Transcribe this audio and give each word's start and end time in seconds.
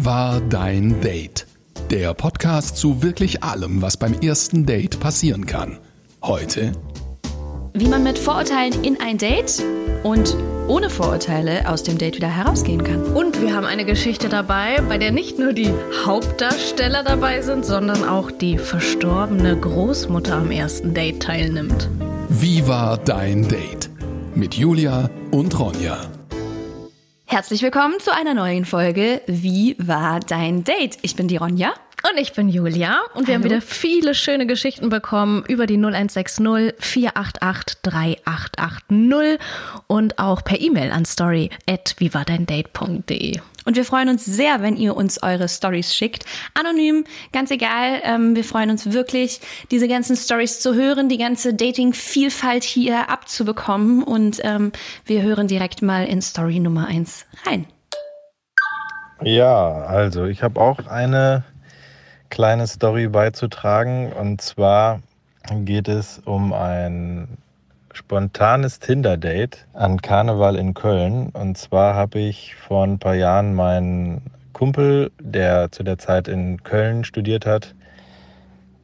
Wie 0.00 0.06
war 0.06 0.40
dein 0.40 0.98
Date? 1.02 1.46
Der 1.90 2.14
Podcast 2.14 2.78
zu 2.78 3.02
wirklich 3.02 3.42
allem, 3.42 3.82
was 3.82 3.98
beim 3.98 4.14
ersten 4.14 4.64
Date 4.64 4.98
passieren 4.98 5.44
kann. 5.44 5.76
Heute. 6.22 6.72
Wie 7.74 7.86
man 7.86 8.02
mit 8.02 8.18
Vorurteilen 8.18 8.82
in 8.82 8.98
ein 8.98 9.18
Date 9.18 9.62
und 10.02 10.34
ohne 10.68 10.88
Vorurteile 10.88 11.68
aus 11.68 11.82
dem 11.82 11.98
Date 11.98 12.16
wieder 12.16 12.34
herausgehen 12.34 12.82
kann. 12.82 13.02
Und 13.12 13.42
wir 13.42 13.54
haben 13.54 13.66
eine 13.66 13.84
Geschichte 13.84 14.30
dabei, 14.30 14.80
bei 14.88 14.96
der 14.96 15.12
nicht 15.12 15.38
nur 15.38 15.52
die 15.52 15.70
Hauptdarsteller 16.06 17.04
dabei 17.04 17.42
sind, 17.42 17.66
sondern 17.66 18.02
auch 18.02 18.30
die 18.30 18.56
verstorbene 18.56 19.54
Großmutter 19.54 20.36
am 20.36 20.50
ersten 20.50 20.94
Date 20.94 21.22
teilnimmt. 21.22 21.90
Wie 22.30 22.66
war 22.66 22.96
dein 22.96 23.46
Date? 23.46 23.90
Mit 24.34 24.54
Julia 24.54 25.10
und 25.30 25.58
Ronja. 25.58 26.19
Herzlich 27.30 27.62
willkommen 27.62 28.00
zu 28.00 28.12
einer 28.12 28.34
neuen 28.34 28.64
Folge 28.64 29.22
Wie 29.28 29.76
war 29.78 30.18
dein 30.18 30.64
Date? 30.64 30.98
Ich 31.02 31.14
bin 31.14 31.28
die 31.28 31.36
Ronja. 31.36 31.72
Und 32.02 32.18
ich 32.18 32.32
bin 32.32 32.48
Julia 32.48 33.02
und 33.14 33.28
wir 33.28 33.34
Hallo. 33.34 33.44
haben 33.44 33.50
wieder 33.52 33.60
viele 33.60 34.16
schöne 34.16 34.48
Geschichten 34.48 34.88
bekommen 34.88 35.44
über 35.46 35.66
die 35.66 35.76
0160 35.76 36.74
488 36.80 37.82
3880 37.82 39.38
und 39.86 40.18
auch 40.18 40.42
per 40.42 40.60
E-Mail 40.60 40.90
an 40.90 41.04
story 41.04 41.50
at 41.68 41.94
wiewardeindate.de. 41.98 43.38
Und 43.64 43.76
wir 43.76 43.84
freuen 43.84 44.08
uns 44.08 44.24
sehr, 44.24 44.62
wenn 44.62 44.76
ihr 44.76 44.96
uns 44.96 45.22
eure 45.22 45.48
Stories 45.48 45.94
schickt. 45.94 46.24
Anonym, 46.54 47.04
ganz 47.32 47.50
egal. 47.50 48.00
Ähm, 48.02 48.34
wir 48.34 48.44
freuen 48.44 48.70
uns 48.70 48.92
wirklich, 48.92 49.40
diese 49.70 49.88
ganzen 49.88 50.16
Stories 50.16 50.60
zu 50.60 50.74
hören, 50.74 51.08
die 51.08 51.18
ganze 51.18 51.54
Dating-Vielfalt 51.54 52.64
hier 52.64 53.10
abzubekommen. 53.10 54.02
Und 54.02 54.40
ähm, 54.44 54.72
wir 55.04 55.22
hören 55.22 55.46
direkt 55.46 55.82
mal 55.82 56.06
in 56.06 56.22
Story 56.22 56.60
Nummer 56.60 56.86
eins 56.86 57.26
rein. 57.46 57.66
Ja, 59.22 59.82
also 59.84 60.24
ich 60.24 60.42
habe 60.42 60.60
auch 60.60 60.86
eine 60.86 61.44
kleine 62.30 62.66
Story 62.66 63.08
beizutragen. 63.08 64.12
Und 64.12 64.40
zwar 64.40 65.00
geht 65.64 65.88
es 65.88 66.20
um 66.24 66.52
ein 66.52 67.36
spontanes 67.92 68.78
Tinder-Date 68.78 69.66
an 69.72 70.00
Karneval 70.00 70.56
in 70.56 70.74
Köln. 70.74 71.30
Und 71.30 71.58
zwar 71.58 71.94
habe 71.94 72.18
ich 72.18 72.54
vor 72.54 72.84
ein 72.84 72.98
paar 72.98 73.14
Jahren 73.14 73.54
meinen 73.54 74.22
Kumpel, 74.52 75.10
der 75.20 75.72
zu 75.72 75.82
der 75.82 75.98
Zeit 75.98 76.28
in 76.28 76.62
Köln 76.62 77.04
studiert 77.04 77.46
hat, 77.46 77.74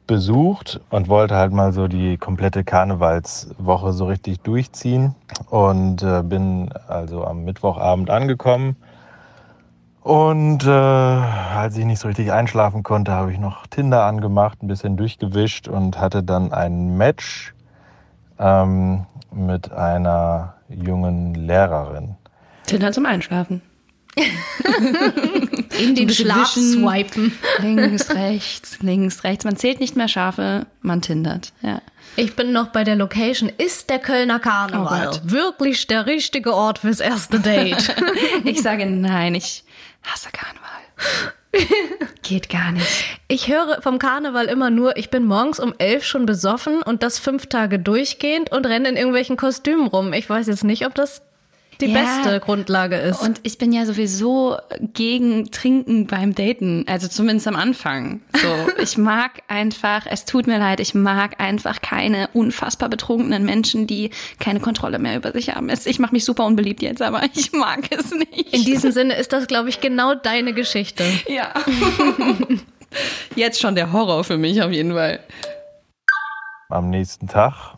besucht 0.07 0.79
und 0.89 1.09
wollte 1.09 1.35
halt 1.35 1.51
mal 1.51 1.73
so 1.73 1.87
die 1.87 2.17
komplette 2.17 2.63
Karnevalswoche 2.63 3.93
so 3.93 4.05
richtig 4.05 4.39
durchziehen. 4.41 5.15
Und 5.49 6.03
äh, 6.03 6.23
bin 6.23 6.69
also 6.87 7.25
am 7.25 7.43
Mittwochabend 7.43 8.09
angekommen. 8.09 8.75
Und 10.01 10.65
äh, 10.65 10.69
als 10.69 11.75
ich 11.75 11.83
nicht 11.83 11.99
so 11.99 12.07
richtig 12.07 12.31
einschlafen 12.31 12.81
konnte, 12.81 13.11
habe 13.11 13.33
ich 13.33 13.39
noch 13.39 13.67
Tinder 13.67 14.05
angemacht, 14.05 14.63
ein 14.63 14.67
bisschen 14.67 14.95
durchgewischt 14.95 15.67
und 15.67 15.99
hatte 15.99 16.23
dann 16.23 16.53
ein 16.53 16.95
Match 16.95 17.53
ähm, 18.39 19.05
mit 19.31 19.71
einer 19.71 20.55
jungen 20.69 21.33
Lehrerin. 21.35 22.15
Tinder 22.65 22.91
zum 22.91 23.05
Einschlafen. 23.05 23.61
In 25.79 25.93
den 25.95 26.09
Schlaf 26.09 26.47
swipen. 26.53 27.37
Links, 27.59 28.09
rechts, 28.15 28.79
links, 28.81 29.23
rechts. 29.23 29.45
Man 29.45 29.57
zählt 29.57 29.79
nicht 29.79 29.95
mehr 29.95 30.07
Schafe, 30.07 30.65
man 30.81 31.01
tindert. 31.03 31.53
Ja. 31.61 31.81
Ich 32.15 32.35
bin 32.35 32.51
noch 32.51 32.69
bei 32.69 32.83
der 32.83 32.95
Location. 32.95 33.49
Ist 33.57 33.91
der 33.91 33.99
Kölner 33.99 34.37
Oh 34.39 34.43
Karneval 34.43 35.05
Gott. 35.05 35.21
wirklich 35.25 35.85
der 35.85 36.07
richtige 36.07 36.53
Ort 36.55 36.79
fürs 36.79 36.99
erste 36.99 37.39
Date? 37.39 37.95
Ich 38.43 38.61
sage 38.61 38.85
nein, 38.87 39.35
ich 39.35 39.63
hasse 40.03 40.29
Karneval. 40.31 41.33
Geht 42.23 42.49
gar 42.49 42.71
nicht. 42.71 43.19
Ich 43.27 43.47
höre 43.47 43.81
vom 43.81 43.99
Karneval 43.99 44.45
immer 44.45 44.69
nur, 44.69 44.97
ich 44.97 45.09
bin 45.09 45.25
morgens 45.25 45.59
um 45.59 45.73
elf 45.77 46.03
schon 46.03 46.25
besoffen 46.25 46.81
und 46.81 47.03
das 47.03 47.19
fünf 47.19 47.47
Tage 47.47 47.79
durchgehend 47.79 48.51
und 48.51 48.65
renne 48.65 48.89
in 48.89 48.97
irgendwelchen 48.97 49.37
Kostümen 49.37 49.87
rum. 49.87 50.13
Ich 50.13 50.29
weiß 50.29 50.47
jetzt 50.47 50.63
nicht, 50.63 50.85
ob 50.85 50.95
das 50.95 51.21
die 51.81 51.87
Ja. 51.87 52.01
beste 52.01 52.39
Grundlage 52.39 52.95
ist. 52.95 53.21
Und 53.21 53.39
ich 53.43 53.57
bin 53.57 53.71
ja 53.71 53.85
sowieso 53.85 54.57
gegen 54.93 55.51
Trinken 55.51 56.07
beim 56.07 56.33
Daten, 56.35 56.85
also 56.87 57.07
zumindest 57.07 57.47
am 57.47 57.55
Anfang. 57.55 58.21
So, 58.35 58.47
ich 58.81 58.97
mag 58.97 59.43
einfach, 59.47 60.05
es 60.09 60.25
tut 60.25 60.47
mir 60.47 60.57
leid, 60.59 60.79
ich 60.79 60.93
mag 60.95 61.39
einfach 61.39 61.81
keine 61.81 62.29
unfassbar 62.33 62.89
betrunkenen 62.89 63.43
Menschen, 63.45 63.87
die 63.87 64.11
keine 64.39 64.59
Kontrolle 64.59 64.99
mehr 64.99 65.15
über 65.17 65.31
sich 65.31 65.55
haben. 65.55 65.69
Es- 65.69 65.85
Ich 65.85 65.99
mache 65.99 66.13
mich 66.13 66.25
super 66.25 66.45
unbeliebt 66.45 66.81
jetzt, 66.81 67.01
aber 67.01 67.21
ich 67.35 67.51
mag 67.53 67.91
es 67.91 68.11
nicht. 68.11 68.53
in 68.53 68.63
diesem 68.65 68.91
Sinne 68.91 69.15
ist 69.15 69.31
das, 69.33 69.47
glaube 69.47 69.69
ich, 69.69 69.79
genau 69.81 70.15
deine 70.15 70.53
Geschichte. 70.53 71.03
ja. 71.27 71.53
Jetzt 73.35 73.59
schon 73.59 73.75
der 73.75 73.91
Horror 73.91 74.23
für 74.23 74.37
mich 74.37 74.61
auf 74.61 74.71
jeden 74.71 74.93
Fall. 74.93 75.19
Am 76.69 76.89
nächsten 76.89 77.27
Tag 77.27 77.75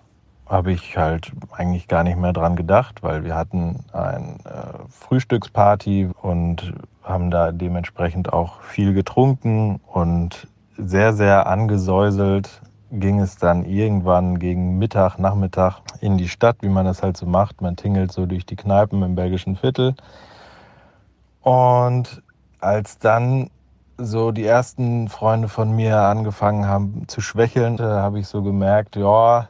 habe 0.50 0.72
ich 0.72 0.98
halt 0.98 1.32
eigentlich 1.52 1.88
gar 1.88 2.04
nicht 2.04 2.18
mehr 2.18 2.34
dran 2.34 2.56
gedacht, 2.56 3.04
weil 3.04 3.24
wir 3.24 3.36
hatten 3.36 3.86
ein 3.94 4.40
äh, 4.46 4.80
Frühstücksparty 4.90 6.10
und 6.22 6.74
haben 7.04 7.30
da 7.32 7.52
dementsprechend 7.52 8.34
auch 8.34 8.62
viel 8.62 8.94
getrunken 8.94 9.80
und 9.88 10.48
sehr, 10.78 11.14
sehr 11.14 11.48
angesäuselt 11.48 12.62
ging 12.92 13.20
es 13.20 13.38
dann 13.38 13.66
irgendwann 13.66 14.40
gegen 14.40 14.80
Mittag, 14.80 15.20
Nachmittag 15.20 15.82
in 16.02 16.18
die 16.18 16.28
Stadt, 16.28 16.58
wie 16.62 16.70
man 16.70 16.86
das 16.86 17.04
halt 17.04 17.18
so 17.18 17.26
macht. 17.26 17.62
Man 17.62 17.76
tingelt 17.76 18.12
so 18.12 18.26
durch 18.26 18.46
die 18.46 18.56
Kneipen 18.56 19.04
im 19.04 19.16
belgischen 19.16 19.56
Viertel. 19.56 19.94
Und 21.42 22.24
als 22.60 22.98
dann 22.98 23.52
so 23.98 24.32
die 24.32 24.46
ersten 24.46 25.08
Freunde 25.08 25.50
von 25.50 25.76
mir 25.76 26.00
angefangen 26.00 26.68
haben 26.68 27.08
zu 27.08 27.22
schwächeln, 27.22 27.78
da 27.78 28.02
habe 28.02 28.20
ich 28.20 28.28
so 28.28 28.42
gemerkt, 28.42 28.96
ja, 28.96 29.50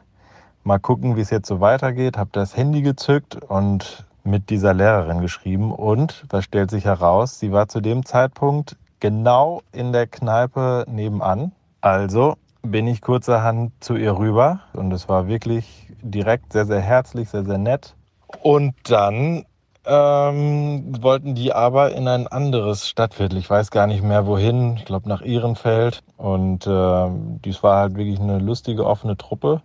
mal 0.64 0.78
gucken, 0.78 1.16
wie 1.16 1.20
es 1.20 1.30
jetzt 1.30 1.48
so 1.48 1.60
weitergeht. 1.60 2.16
Habe 2.16 2.30
das 2.32 2.56
Handy 2.56 2.82
gezückt 2.82 3.36
und 3.36 4.04
mit 4.24 4.50
dieser 4.50 4.74
Lehrerin 4.74 5.20
geschrieben. 5.20 5.72
Und 5.72 6.24
was 6.28 6.44
stellt 6.44 6.70
sich 6.70 6.84
heraus? 6.84 7.38
Sie 7.38 7.52
war 7.52 7.68
zu 7.68 7.80
dem 7.80 8.04
Zeitpunkt 8.04 8.76
genau 9.00 9.62
in 9.72 9.92
der 9.92 10.06
Kneipe 10.06 10.84
nebenan. 10.88 11.52
Also 11.80 12.36
bin 12.62 12.86
ich 12.86 13.00
kurzerhand 13.00 13.72
zu 13.80 13.96
ihr 13.96 14.18
rüber 14.18 14.60
und 14.74 14.92
es 14.92 15.08
war 15.08 15.26
wirklich 15.26 15.88
direkt 16.02 16.52
sehr, 16.52 16.66
sehr 16.66 16.80
herzlich, 16.80 17.30
sehr, 17.30 17.44
sehr 17.44 17.58
nett. 17.58 17.94
Und 18.42 18.74
dann 18.84 19.44
ähm, 19.86 21.02
wollten 21.02 21.34
die 21.34 21.52
aber 21.52 21.92
in 21.92 22.06
ein 22.06 22.26
anderes 22.26 22.86
Stadtviertel. 22.86 23.38
Ich 23.38 23.48
weiß 23.48 23.70
gar 23.70 23.86
nicht 23.86 24.02
mehr 24.02 24.26
wohin. 24.26 24.76
Ich 24.76 24.84
glaube 24.84 25.08
nach 25.08 25.22
Ehrenfeld. 25.22 26.02
Und 26.16 26.66
ähm, 26.66 27.40
dies 27.44 27.62
war 27.62 27.80
halt 27.80 27.96
wirklich 27.96 28.20
eine 28.20 28.38
lustige, 28.38 28.86
offene 28.86 29.16
Truppe. 29.16 29.62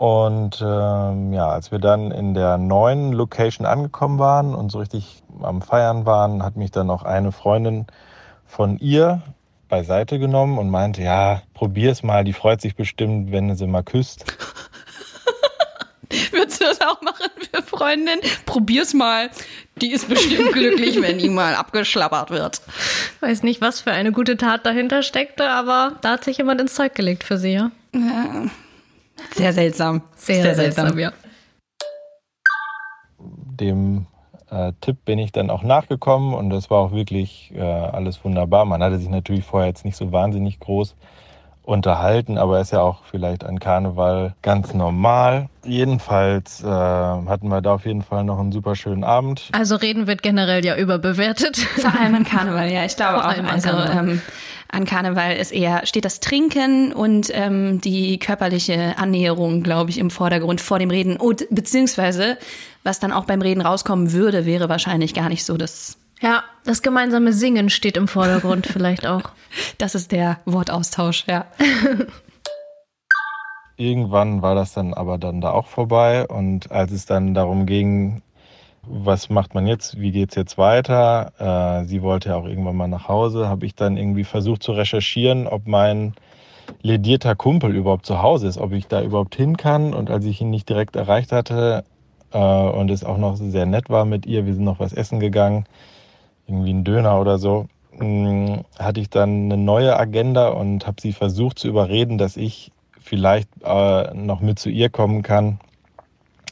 Und 0.00 0.62
ähm, 0.62 1.34
ja, 1.34 1.50
als 1.50 1.72
wir 1.72 1.78
dann 1.78 2.10
in 2.10 2.32
der 2.32 2.56
neuen 2.56 3.12
Location 3.12 3.66
angekommen 3.66 4.18
waren 4.18 4.54
und 4.54 4.72
so 4.72 4.78
richtig 4.78 5.22
am 5.42 5.60
Feiern 5.60 6.06
waren, 6.06 6.42
hat 6.42 6.56
mich 6.56 6.70
dann 6.70 6.88
auch 6.88 7.02
eine 7.02 7.32
Freundin 7.32 7.86
von 8.46 8.78
ihr 8.78 9.20
beiseite 9.68 10.18
genommen 10.18 10.56
und 10.56 10.70
meinte, 10.70 11.02
ja, 11.02 11.42
probier's 11.52 12.02
mal, 12.02 12.24
die 12.24 12.32
freut 12.32 12.62
sich 12.62 12.76
bestimmt, 12.76 13.30
wenn 13.30 13.48
du 13.48 13.56
sie 13.56 13.66
mal 13.66 13.82
küsst. 13.82 14.24
Würdest 16.32 16.62
du 16.62 16.64
das 16.64 16.80
auch 16.80 17.02
machen 17.02 17.28
für 17.52 17.62
Freundin? 17.62 18.20
Probier's 18.46 18.94
mal. 18.94 19.28
Die 19.82 19.92
ist 19.92 20.08
bestimmt 20.08 20.52
glücklich, 20.54 21.02
wenn 21.02 21.18
die 21.18 21.28
mal 21.28 21.54
abgeschlappert 21.54 22.30
wird. 22.30 22.62
Weiß 23.20 23.42
nicht, 23.42 23.60
was 23.60 23.82
für 23.82 23.92
eine 23.92 24.12
gute 24.12 24.38
Tat 24.38 24.64
dahinter 24.64 25.02
steckte, 25.02 25.50
aber 25.50 25.98
da 26.00 26.12
hat 26.12 26.24
sich 26.24 26.38
jemand 26.38 26.58
ins 26.58 26.74
Zeug 26.74 26.94
gelegt 26.94 27.22
für 27.22 27.36
sie, 27.36 27.52
ja. 27.52 27.70
Sehr 29.34 29.52
seltsam. 29.52 30.02
Sehr, 30.16 30.54
seltsam, 30.54 30.98
ja. 30.98 31.12
dem 33.60 34.06
äh, 34.50 34.72
Tipp 34.80 35.04
bin 35.04 35.18
ich 35.18 35.32
dann 35.32 35.50
auch 35.50 35.62
nachgekommen 35.62 36.34
und 36.34 36.50
das 36.50 36.70
war 36.70 36.78
auch 36.78 36.92
wirklich 36.92 37.52
äh, 37.54 37.60
alles 37.60 38.24
wunderbar. 38.24 38.64
Man 38.64 38.82
hatte 38.82 38.98
sich 38.98 39.08
natürlich 39.08 39.44
vorher 39.44 39.68
jetzt 39.68 39.84
nicht 39.84 39.96
so 39.96 40.10
wahnsinnig 40.12 40.58
groß 40.58 40.96
unterhalten, 41.70 42.36
aber 42.36 42.60
ist 42.60 42.72
ja 42.72 42.80
auch 42.80 42.98
vielleicht 43.10 43.44
ein 43.44 43.58
Karneval 43.58 44.34
ganz 44.42 44.74
normal. 44.74 45.48
Jedenfalls 45.64 46.62
äh, 46.62 46.66
hatten 46.66 47.48
wir 47.48 47.62
da 47.62 47.74
auf 47.74 47.86
jeden 47.86 48.02
Fall 48.02 48.24
noch 48.24 48.38
einen 48.38 48.52
super 48.52 48.74
schönen 48.74 49.04
Abend. 49.04 49.48
Also 49.52 49.76
reden 49.76 50.06
wird 50.06 50.22
generell 50.22 50.64
ja 50.64 50.76
überbewertet. 50.76 51.56
Vor 51.76 51.92
allem 51.98 52.14
an 52.14 52.24
Karneval, 52.24 52.70
ja, 52.70 52.84
ich 52.84 52.96
glaube 52.96 53.20
Vor 53.20 53.30
auch. 53.30 53.36
an 53.38 53.46
Also 53.46 53.68
Karneval. 53.70 54.08
ähm, 54.08 54.22
an 54.72 54.84
Karneval 54.84 55.36
ist 55.36 55.52
eher 55.52 55.86
steht 55.86 56.04
das 56.04 56.20
Trinken 56.20 56.92
und 56.92 57.30
ähm, 57.32 57.80
die 57.80 58.18
körperliche 58.18 58.98
Annäherung, 58.98 59.62
glaube 59.62 59.90
ich, 59.90 59.98
im 59.98 60.10
Vordergrund 60.10 60.60
vor 60.60 60.78
dem 60.78 60.90
Reden. 60.90 61.16
Und 61.16 61.46
beziehungsweise 61.50 62.36
was 62.82 62.98
dann 62.98 63.12
auch 63.12 63.24
beim 63.24 63.42
Reden 63.42 63.60
rauskommen 63.60 64.12
würde, 64.12 64.46
wäre 64.46 64.68
wahrscheinlich 64.68 65.14
gar 65.14 65.28
nicht 65.28 65.44
so 65.44 65.56
das. 65.56 65.96
Ja, 66.20 66.44
das 66.64 66.82
gemeinsame 66.82 67.32
Singen 67.32 67.70
steht 67.70 67.96
im 67.96 68.06
Vordergrund 68.06 68.66
vielleicht 68.70 69.06
auch. 69.06 69.30
Das 69.78 69.94
ist 69.94 70.12
der 70.12 70.38
Wortaustausch, 70.44 71.24
ja. 71.28 71.46
Irgendwann 73.76 74.42
war 74.42 74.54
das 74.54 74.74
dann 74.74 74.92
aber 74.92 75.16
dann 75.16 75.40
da 75.40 75.52
auch 75.52 75.66
vorbei 75.66 76.26
und 76.28 76.70
als 76.70 76.92
es 76.92 77.06
dann 77.06 77.32
darum 77.32 77.64
ging, 77.64 78.20
was 78.82 79.30
macht 79.30 79.54
man 79.54 79.66
jetzt? 79.66 79.98
Wie 79.98 80.10
geht's 80.10 80.34
jetzt 80.34 80.58
weiter? 80.58 81.32
Äh, 81.38 81.86
sie 81.86 82.02
wollte 82.02 82.30
ja 82.30 82.36
auch 82.36 82.46
irgendwann 82.46 82.76
mal 82.76 82.88
nach 82.88 83.08
Hause. 83.08 83.48
Habe 83.48 83.64
ich 83.64 83.74
dann 83.74 83.96
irgendwie 83.96 84.24
versucht 84.24 84.62
zu 84.62 84.72
recherchieren, 84.72 85.46
ob 85.46 85.66
mein 85.66 86.14
ledierter 86.82 87.34
Kumpel 87.34 87.74
überhaupt 87.74 88.06
zu 88.06 88.22
Hause 88.22 88.48
ist, 88.48 88.58
ob 88.58 88.72
ich 88.72 88.86
da 88.86 89.02
überhaupt 89.02 89.34
hin 89.34 89.56
kann. 89.56 89.94
Und 89.94 90.10
als 90.10 90.24
ich 90.24 90.40
ihn 90.40 90.50
nicht 90.50 90.68
direkt 90.68 90.96
erreicht 90.96 91.32
hatte 91.32 91.84
äh, 92.32 92.38
und 92.38 92.90
es 92.90 93.04
auch 93.04 93.18
noch 93.18 93.36
sehr 93.36 93.66
nett 93.66 93.88
war 93.88 94.04
mit 94.04 94.26
ihr, 94.26 94.46
wir 94.46 94.54
sind 94.54 94.64
noch 94.64 94.80
was 94.80 94.92
essen 94.92 95.20
gegangen, 95.20 95.64
irgendwie 96.50 96.72
ein 96.72 96.84
Döner 96.84 97.20
oder 97.20 97.38
so, 97.38 97.66
mh, 97.98 98.00
hm, 98.00 98.64
hatte 98.78 99.00
ich 99.00 99.08
dann 99.08 99.44
eine 99.44 99.56
neue 99.56 99.96
Agenda 99.98 100.48
und 100.48 100.86
habe 100.86 101.00
sie 101.00 101.12
versucht 101.12 101.58
zu 101.58 101.68
überreden, 101.68 102.18
dass 102.18 102.36
ich 102.36 102.72
vielleicht 103.00 103.48
äh, 103.64 104.14
noch 104.14 104.40
mit 104.40 104.58
zu 104.58 104.68
ihr 104.68 104.90
kommen 104.90 105.22
kann. 105.22 105.58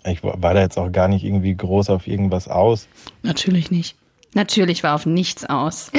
Ich 0.05 0.23
war 0.23 0.55
da 0.55 0.61
jetzt 0.61 0.79
auch 0.79 0.91
gar 0.91 1.09
nicht 1.09 1.25
irgendwie 1.25 1.55
groß 1.55 1.91
auf 1.91 2.07
irgendwas 2.07 2.49
aus. 2.49 2.89
Natürlich 3.23 3.71
nicht. 3.71 3.98
Natürlich 4.35 4.83
war 4.83 4.95
auf 4.95 5.07
nichts 5.07 5.47
aus. 5.47 5.91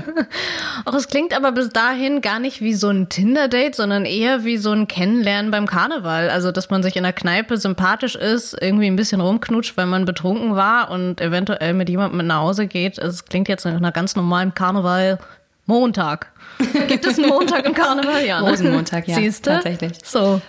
Auch 0.84 0.94
es 0.94 1.06
klingt 1.06 1.36
aber 1.36 1.52
bis 1.52 1.68
dahin 1.68 2.20
gar 2.20 2.40
nicht 2.40 2.60
wie 2.60 2.74
so 2.74 2.88
ein 2.88 3.08
Tinder-Date, 3.08 3.76
sondern 3.76 4.04
eher 4.04 4.44
wie 4.44 4.56
so 4.56 4.72
ein 4.72 4.88
Kennenlernen 4.88 5.52
beim 5.52 5.66
Karneval. 5.66 6.30
Also, 6.30 6.50
dass 6.50 6.70
man 6.70 6.82
sich 6.82 6.96
in 6.96 7.04
der 7.04 7.12
Kneipe 7.12 7.56
sympathisch 7.56 8.16
ist, 8.16 8.60
irgendwie 8.60 8.88
ein 8.88 8.96
bisschen 8.96 9.20
rumknutscht, 9.20 9.76
weil 9.76 9.86
man 9.86 10.04
betrunken 10.04 10.56
war 10.56 10.90
und 10.90 11.20
eventuell 11.20 11.74
mit 11.74 11.88
jemandem 11.88 12.26
nach 12.26 12.40
Hause 12.40 12.66
geht. 12.66 12.98
Es 12.98 13.24
klingt 13.24 13.48
jetzt 13.48 13.64
nach 13.64 13.76
einer 13.76 13.92
ganz 13.92 14.16
normalen 14.16 14.52
Karneval. 14.54 15.18
Montag. 15.66 16.32
Gibt 16.88 17.06
es 17.06 17.18
einen 17.18 17.28
Montag 17.28 17.64
im 17.64 17.72
Karneval? 17.72 18.26
Ja. 18.26 18.40
Ne? 18.40 18.50
Rosenmontag, 18.50 19.08
ja. 19.08 19.14
Siehst 19.14 19.46
du? 19.46 19.50
Tatsächlich. 19.50 19.92
So. 20.02 20.42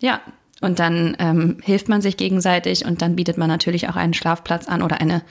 Ja. 0.00 0.20
Und 0.62 0.78
dann 0.78 1.16
ähm, 1.18 1.58
hilft 1.62 1.88
man 1.90 2.00
sich 2.00 2.16
gegenseitig 2.16 2.86
und 2.86 3.02
dann 3.02 3.16
bietet 3.16 3.36
man 3.36 3.48
natürlich 3.48 3.90
auch 3.90 3.96
einen 3.96 4.14
Schlafplatz 4.14 4.68
an 4.68 4.80
oder 4.80 5.02
eine 5.02 5.22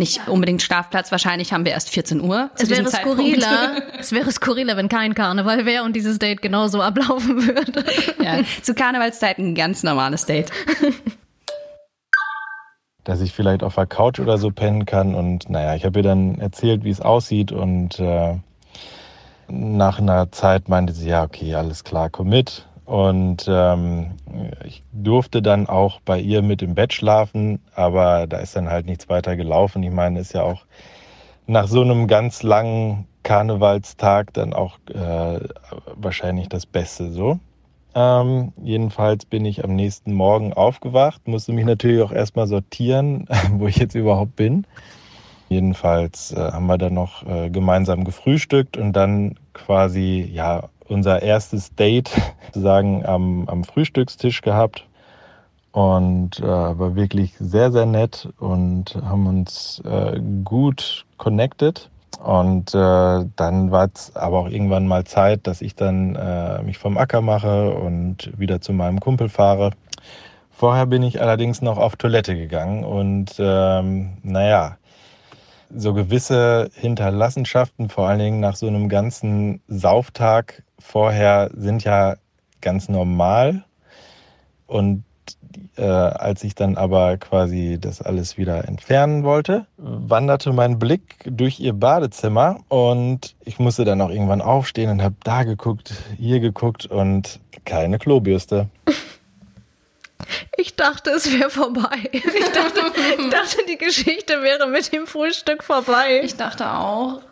nicht 0.00 0.26
unbedingt 0.26 0.62
Schlafplatz. 0.62 1.12
Wahrscheinlich 1.12 1.52
haben 1.52 1.64
wir 1.64 1.70
erst 1.70 1.90
14 1.90 2.20
Uhr. 2.20 2.50
es 2.56 2.68
wäre 2.68 2.90
skurriler. 2.90 3.82
es 4.00 4.10
wäre 4.10 4.32
skurriler, 4.32 4.76
wenn 4.76 4.88
kein 4.88 5.14
Karneval 5.14 5.64
wäre 5.66 5.84
und 5.84 5.94
dieses 5.94 6.18
Date 6.18 6.42
genauso 6.42 6.82
ablaufen 6.82 7.46
würde. 7.46 7.84
ja, 8.20 8.40
zu 8.62 8.74
Karnevalszeiten 8.74 9.50
ein 9.50 9.54
ganz 9.54 9.84
normales 9.84 10.26
Date. 10.26 10.50
Dass 13.04 13.20
ich 13.20 13.32
vielleicht 13.32 13.62
auf 13.62 13.76
der 13.76 13.86
Couch 13.86 14.18
oder 14.18 14.38
so 14.38 14.50
pennen 14.50 14.84
kann. 14.86 15.14
Und 15.14 15.48
naja, 15.48 15.76
ich 15.76 15.84
habe 15.84 16.00
ihr 16.00 16.02
dann 16.02 16.40
erzählt, 16.40 16.82
wie 16.82 16.90
es 16.90 17.00
aussieht. 17.00 17.52
Und 17.52 18.00
äh, 18.00 18.34
nach 19.48 19.98
einer 19.98 20.32
Zeit 20.32 20.68
meinte 20.68 20.92
sie, 20.92 21.10
ja, 21.10 21.22
okay, 21.22 21.54
alles 21.54 21.84
klar, 21.84 22.10
komm 22.10 22.28
mit. 22.30 22.66
Und 22.90 23.46
ähm, 23.48 24.16
ich 24.64 24.82
durfte 24.90 25.42
dann 25.42 25.68
auch 25.68 26.00
bei 26.00 26.18
ihr 26.18 26.42
mit 26.42 26.60
im 26.60 26.74
Bett 26.74 26.92
schlafen, 26.92 27.60
aber 27.76 28.26
da 28.26 28.38
ist 28.38 28.56
dann 28.56 28.68
halt 28.68 28.86
nichts 28.86 29.08
weiter 29.08 29.36
gelaufen. 29.36 29.84
Ich 29.84 29.92
meine, 29.92 30.18
ist 30.18 30.32
ja 30.32 30.42
auch 30.42 30.62
nach 31.46 31.68
so 31.68 31.82
einem 31.82 32.08
ganz 32.08 32.42
langen 32.42 33.06
Karnevalstag 33.22 34.34
dann 34.34 34.52
auch 34.52 34.80
äh, 34.92 35.38
wahrscheinlich 35.94 36.48
das 36.48 36.66
Beste 36.66 37.12
so. 37.12 37.38
Ähm, 37.94 38.52
jedenfalls 38.60 39.24
bin 39.24 39.44
ich 39.44 39.62
am 39.62 39.76
nächsten 39.76 40.12
Morgen 40.12 40.52
aufgewacht, 40.52 41.28
musste 41.28 41.52
mich 41.52 41.66
natürlich 41.66 42.02
auch 42.02 42.10
erstmal 42.10 42.48
sortieren, 42.48 43.28
wo 43.52 43.68
ich 43.68 43.76
jetzt 43.76 43.94
überhaupt 43.94 44.34
bin. 44.34 44.66
Jedenfalls 45.48 46.32
äh, 46.32 46.40
haben 46.40 46.66
wir 46.66 46.78
dann 46.78 46.94
noch 46.94 47.24
äh, 47.24 47.50
gemeinsam 47.50 48.02
gefrühstückt 48.02 48.76
und 48.76 48.94
dann 48.94 49.36
quasi 49.52 50.28
ja 50.32 50.70
unser 50.90 51.22
erstes 51.22 51.74
Date 51.74 52.10
sozusagen 52.46 53.06
am, 53.06 53.48
am 53.48 53.64
Frühstückstisch 53.64 54.42
gehabt 54.42 54.86
und 55.72 56.40
äh, 56.40 56.42
war 56.42 56.96
wirklich 56.96 57.34
sehr, 57.38 57.70
sehr 57.70 57.86
nett 57.86 58.28
und 58.38 58.96
haben 59.04 59.26
uns 59.26 59.82
äh, 59.84 60.20
gut 60.44 61.04
connected. 61.16 61.88
Und 62.22 62.74
äh, 62.74 63.24
dann 63.36 63.70
war 63.70 63.88
es 63.94 64.14
aber 64.14 64.40
auch 64.40 64.48
irgendwann 64.48 64.86
mal 64.86 65.04
Zeit, 65.04 65.46
dass 65.46 65.62
ich 65.62 65.74
dann 65.74 66.16
äh, 66.16 66.62
mich 66.62 66.76
vom 66.76 66.98
Acker 66.98 67.22
mache 67.22 67.72
und 67.72 68.32
wieder 68.38 68.60
zu 68.60 68.72
meinem 68.72 69.00
Kumpel 69.00 69.28
fahre. 69.28 69.70
Vorher 70.50 70.84
bin 70.86 71.02
ich 71.02 71.22
allerdings 71.22 71.62
noch 71.62 71.78
auf 71.78 71.96
Toilette 71.96 72.36
gegangen 72.36 72.84
und 72.84 73.36
ähm, 73.38 74.18
naja, 74.22 74.76
so 75.74 75.94
gewisse 75.94 76.68
Hinterlassenschaften, 76.74 77.88
vor 77.88 78.08
allen 78.08 78.18
Dingen 78.18 78.40
nach 78.40 78.56
so 78.56 78.66
einem 78.66 78.88
ganzen 78.88 79.62
Sauftag 79.68 80.62
vorher, 80.80 81.50
sind 81.54 81.84
ja 81.84 82.16
ganz 82.60 82.88
normal. 82.88 83.64
Und 84.66 85.04
äh, 85.76 85.82
als 85.82 86.44
ich 86.44 86.54
dann 86.54 86.76
aber 86.76 87.16
quasi 87.16 87.78
das 87.80 88.02
alles 88.02 88.36
wieder 88.38 88.66
entfernen 88.68 89.24
wollte, 89.24 89.66
wanderte 89.76 90.52
mein 90.52 90.78
Blick 90.78 91.16
durch 91.24 91.60
ihr 91.60 91.72
Badezimmer 91.72 92.60
und 92.68 93.34
ich 93.44 93.58
musste 93.58 93.84
dann 93.84 94.00
auch 94.00 94.10
irgendwann 94.10 94.42
aufstehen 94.42 94.90
und 94.90 95.02
habe 95.02 95.16
da 95.24 95.44
geguckt, 95.44 95.94
hier 96.18 96.40
geguckt 96.40 96.86
und 96.86 97.40
keine 97.64 97.98
Klobürste. 97.98 98.68
Ich 100.56 100.76
dachte, 100.76 101.10
es 101.10 101.32
wäre 101.38 101.50
vorbei. 101.50 101.98
Ich 102.12 102.52
dachte, 102.52 102.80
ich 103.18 103.30
dachte, 103.30 103.58
die 103.68 103.78
Geschichte 103.78 104.42
wäre 104.42 104.66
mit 104.66 104.92
dem 104.92 105.06
Frühstück 105.06 105.62
vorbei. 105.62 106.20
Ich 106.22 106.36
dachte 106.36 106.70
auch. 106.70 107.22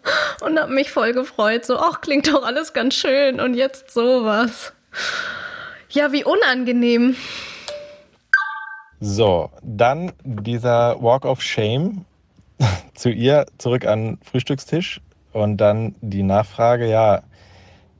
Und 0.40 0.58
habe 0.58 0.72
mich 0.72 0.90
voll 0.90 1.12
gefreut. 1.12 1.64
So, 1.64 1.78
ach, 1.78 2.00
klingt 2.00 2.28
doch 2.28 2.44
alles 2.44 2.72
ganz 2.72 2.94
schön. 2.94 3.40
Und 3.40 3.54
jetzt 3.54 3.90
sowas. 3.90 4.72
Ja, 5.90 6.12
wie 6.12 6.24
unangenehm. 6.24 7.16
So, 9.00 9.50
dann 9.62 10.12
dieser 10.24 11.00
Walk 11.00 11.24
of 11.24 11.40
Shame 11.40 12.04
zu 12.94 13.10
ihr 13.10 13.46
zurück 13.58 13.86
an 13.86 14.18
Frühstückstisch 14.28 15.00
und 15.32 15.58
dann 15.58 15.94
die 16.00 16.22
Nachfrage, 16.22 16.88
ja, 16.88 17.22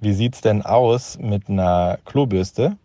wie 0.01 0.13
sieht's 0.13 0.41
denn 0.41 0.63
aus 0.63 1.19
mit 1.19 1.49
einer 1.49 1.99
Klobürste? 2.05 2.77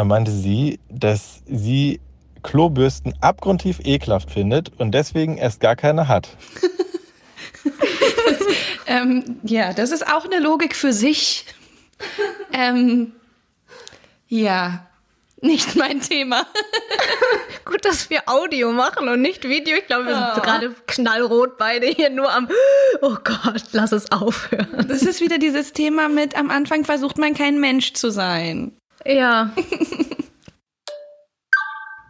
Da 0.00 0.04
meinte 0.04 0.30
sie, 0.30 0.80
dass 0.88 1.42
sie 1.44 2.00
Klobürsten 2.42 3.12
abgrundtief 3.20 3.80
ekelhaft 3.84 4.30
findet 4.30 4.72
und 4.80 4.92
deswegen 4.92 5.36
erst 5.36 5.60
gar 5.60 5.76
keine 5.76 6.08
hat. 6.08 6.26
das, 7.62 8.46
ähm, 8.86 9.36
ja, 9.42 9.74
das 9.74 9.90
ist 9.90 10.06
auch 10.10 10.24
eine 10.24 10.38
Logik 10.38 10.74
für 10.74 10.94
sich. 10.94 11.44
ähm, 12.54 13.12
ja, 14.26 14.86
nicht 15.42 15.76
mein 15.76 16.00
Thema. 16.00 16.46
Gut, 17.66 17.84
dass 17.84 18.08
wir 18.08 18.22
Audio 18.24 18.72
machen 18.72 19.06
und 19.06 19.20
nicht 19.20 19.46
Video. 19.46 19.76
Ich 19.76 19.86
glaube, 19.86 20.06
wir 20.06 20.14
sind 20.14 20.28
oh. 20.34 20.40
gerade 20.40 20.74
knallrot 20.86 21.58
beide 21.58 21.88
hier 21.88 22.08
nur 22.08 22.32
am, 22.32 22.48
oh 23.02 23.16
Gott, 23.22 23.64
lass 23.72 23.92
es 23.92 24.10
aufhören. 24.12 24.86
Das 24.88 25.02
ist 25.02 25.20
wieder 25.20 25.36
dieses 25.36 25.74
Thema 25.74 26.08
mit, 26.08 26.38
am 26.38 26.48
Anfang 26.48 26.86
versucht 26.86 27.18
man 27.18 27.34
kein 27.34 27.60
Mensch 27.60 27.92
zu 27.92 28.10
sein. 28.10 28.79
Ja. 29.04 29.50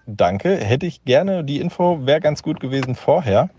Danke. 0.06 0.56
Hätte 0.56 0.86
ich 0.86 1.04
gerne. 1.04 1.44
Die 1.44 1.60
Info 1.60 2.04
wäre 2.06 2.20
ganz 2.20 2.42
gut 2.42 2.60
gewesen 2.60 2.94
vorher. 2.94 3.50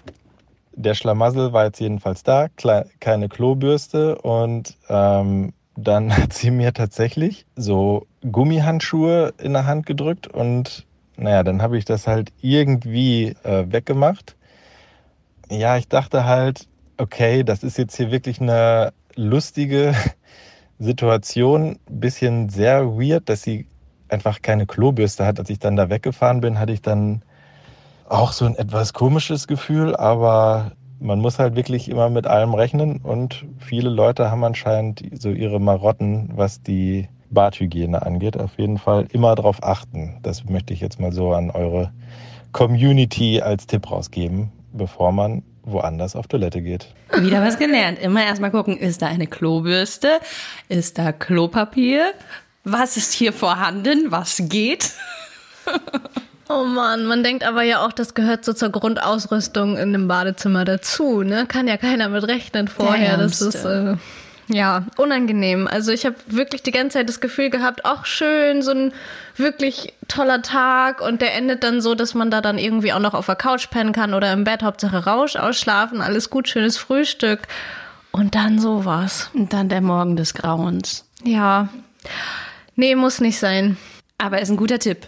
Der 0.74 0.94
Schlamassel 0.94 1.54
war 1.54 1.66
jetzt 1.66 1.80
jedenfalls 1.80 2.24
da, 2.24 2.48
keine 3.00 3.30
Klobürste 3.30 4.18
und 4.18 4.78
ähm, 4.90 5.54
dann 5.76 6.16
hat 6.18 6.34
sie 6.34 6.52
mir 6.52 6.74
tatsächlich 6.74 7.46
so 7.56 8.08
Gummihandschuhe 8.30 9.34
in 9.38 9.54
der 9.54 9.66
Hand 9.66 9.86
gedrückt 9.86 10.28
und 10.28 10.86
naja, 11.18 11.44
dann 11.44 11.62
habe 11.62 11.78
ich 11.78 11.86
das 11.86 12.08
halt 12.08 12.32
irgendwie 12.42 13.36
äh, 13.44 13.66
weggemacht. 13.68 14.36
Ja, 15.50 15.78
ich 15.78 15.88
dachte 15.88 16.26
halt, 16.26 16.68
okay, 16.98 17.44
das 17.44 17.64
ist 17.64 17.78
jetzt 17.78 17.96
hier 17.96 18.12
wirklich 18.12 18.42
eine 18.42 18.94
lustige 19.16 19.94
Situation 20.82 21.78
ein 21.90 22.00
bisschen 22.00 22.50
sehr 22.50 22.86
weird, 22.98 23.30
dass 23.30 23.44
sie 23.44 23.68
einfach 24.10 24.42
keine 24.42 24.66
Klobürste 24.66 25.26
hat. 25.26 25.40
Als 25.40 25.50
ich 25.50 25.60
dann 25.60 25.76
da 25.76 25.90
weggefahren 25.90 26.42
bin, 26.42 26.60
hatte 26.60 26.74
ich 26.74 26.82
dann 26.82 27.22
auch 28.10 28.32
so 28.34 28.46
ein 28.46 28.56
etwas 28.56 28.94
komisches 28.94 29.48
Gefühl, 29.48 29.96
aber 29.96 30.72
man 31.00 31.20
muss 31.20 31.40
halt 31.40 31.56
wirklich 31.56 31.90
immer 31.90 32.10
mit 32.10 32.28
allem 32.28 32.54
rechnen 32.54 32.98
und 32.98 33.46
viele 33.58 33.90
Leute 33.90 34.30
haben 34.30 34.44
anscheinend 34.44 35.04
so 35.14 35.30
ihre 35.30 35.60
Marotten, 35.60 36.30
was 36.36 36.62
die 36.62 37.08
Badhygiene 37.30 38.02
angeht. 38.02 38.38
Auf 38.38 38.58
jeden 38.58 38.78
Fall 38.78 39.08
immer 39.12 39.36
darauf 39.36 39.64
achten. 39.64 40.18
Das 40.22 40.46
möchte 40.46 40.74
ich 40.74 40.82
jetzt 40.82 41.00
mal 41.00 41.12
so 41.12 41.32
an 41.34 41.50
eure 41.52 41.92
Community 42.52 43.42
als 43.42 43.66
Tipp 43.66 43.90
rausgeben, 43.90 44.52
bevor 44.74 45.12
man 45.12 45.44
woanders 45.63 46.15
auf 46.15 46.27
Toilette 46.27 46.62
geht. 46.62 46.88
Wieder 47.18 47.41
was 47.44 47.58
gelernt. 47.58 48.00
Immer 48.00 48.24
erstmal 48.24 48.51
gucken, 48.51 48.77
ist 48.77 49.01
da 49.01 49.08
eine 49.08 49.27
Klobürste? 49.27 50.20
Ist 50.70 50.98
da 50.98 51.12
Klopapier? 51.12 52.12
Was 52.63 52.98
ist 52.98 53.13
hier 53.13 53.34
vorhanden? 53.34 54.12
Was 54.12 54.41
geht? 54.46 54.91
Oh 56.53 56.65
Mann, 56.65 57.06
man 57.06 57.24
denkt 57.24 57.46
aber 57.46 57.63
ja 57.63 57.86
auch, 57.86 57.94
das 57.94 58.13
gehört 58.13 58.44
so 58.44 58.51
zur 58.51 58.72
Grundausrüstung 58.72 59.77
in 59.77 59.96
einem 59.96 60.10
Badezimmer 60.10 60.65
dazu, 60.65 61.22
ne? 61.22 61.46
Kann 61.48 61.65
ja 61.65 61.77
keiner 61.77 62.10
mit 62.10 62.27
rechnen 62.27 62.68
vorher. 62.68 63.15
Das 63.15 63.41
ist, 63.41 63.63
äh, 63.63 63.96
Ja, 64.51 64.86
unangenehm. 64.98 65.67
Also 65.67 65.91
ich 65.91 66.05
habe 66.05 66.15
wirklich 66.27 66.62
die 66.62 66.72
ganze 66.72 66.98
Zeit 66.98 67.10
das 67.10 67.22
Gefühl 67.22 67.50
gehabt, 67.50 67.81
ach 67.86 68.05
schön, 68.05 68.62
so 68.62 68.72
ein 68.72 68.93
wirklich 69.38 69.93
toller 70.08 70.41
Tag 70.41 71.00
und 71.01 71.22
der 71.22 71.36
endet 71.36 71.63
dann 71.63 71.79
so, 71.79 71.96
dass 71.96 72.13
man 72.13 72.31
da 72.31 72.41
dann 72.41 72.58
irgendwie 72.58 72.91
auch 72.91 73.00
noch 73.00 73.13
auf 73.13 73.27
der 73.27 73.36
Couch 73.36 73.70
pennen 73.70 73.93
kann 73.93 74.13
oder 74.13 74.34
im 74.34 74.43
Bett, 74.43 74.62
Hauptsache 74.62 75.05
Rausch 75.05 75.38
ausschlafen, 75.38 76.01
alles 76.01 76.29
gut, 76.29 76.50
schönes 76.50 76.77
Frühstück 76.77 77.48
und 78.12 78.36
dann 78.36 78.60
sowas. 78.60 79.29
Und 79.34 79.53
dann 79.53 79.70
der 79.70 79.81
Morgen 79.81 80.15
des 80.15 80.34
Grauens. 80.34 81.05
Ja, 81.24 81.70
nee, 82.75 82.96
muss 82.96 83.22
nicht 83.22 83.39
sein. 83.39 83.77
Aber 84.17 84.41
ist 84.41 84.50
ein 84.50 84.58
guter 84.58 84.79
Tipp. 84.79 85.08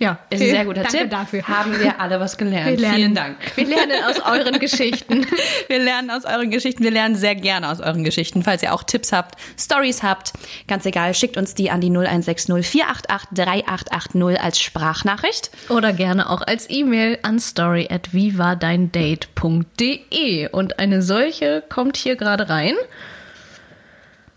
Ja, 0.00 0.18
Ist 0.30 0.40
ein 0.40 0.48
sehr 0.48 0.64
guter 0.64 0.82
Danke 0.82 0.96
Tipp. 0.98 1.10
dafür. 1.10 1.46
Haben 1.46 1.78
wir 1.78 2.00
alle 2.00 2.18
was 2.20 2.38
gelernt. 2.38 2.70
Wir 2.70 2.78
lernen. 2.78 2.96
Vielen 2.96 3.14
Dank. 3.14 3.36
Wir 3.54 3.66
lernen 3.66 4.02
aus 4.08 4.18
euren 4.20 4.58
Geschichten. 4.58 5.26
Wir 5.68 5.78
lernen 5.78 6.10
aus 6.10 6.24
euren 6.24 6.50
Geschichten. 6.50 6.82
Wir 6.82 6.90
lernen 6.90 7.16
sehr 7.16 7.34
gerne 7.34 7.68
aus 7.68 7.80
euren 7.80 8.02
Geschichten. 8.02 8.42
Falls 8.42 8.62
ihr 8.62 8.72
auch 8.72 8.82
Tipps 8.82 9.12
habt, 9.12 9.38
Stories 9.60 10.02
habt, 10.02 10.32
ganz 10.68 10.86
egal, 10.86 11.12
schickt 11.12 11.36
uns 11.36 11.54
die 11.54 11.70
an 11.70 11.82
die 11.82 11.90
0160 11.90 12.66
488 12.66 13.28
3880 13.34 14.40
als 14.42 14.58
Sprachnachricht. 14.58 15.50
Oder 15.68 15.92
gerne 15.92 16.30
auch 16.30 16.40
als 16.40 16.70
E-Mail 16.70 17.18
an 17.20 17.38
story 17.38 17.86
at 17.90 18.14
vivadeindate.de. 18.14 20.48
Und 20.48 20.78
eine 20.78 21.02
solche 21.02 21.62
kommt 21.68 21.98
hier 21.98 22.16
gerade 22.16 22.48
rein. 22.48 22.72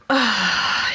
Ah, 0.09 0.15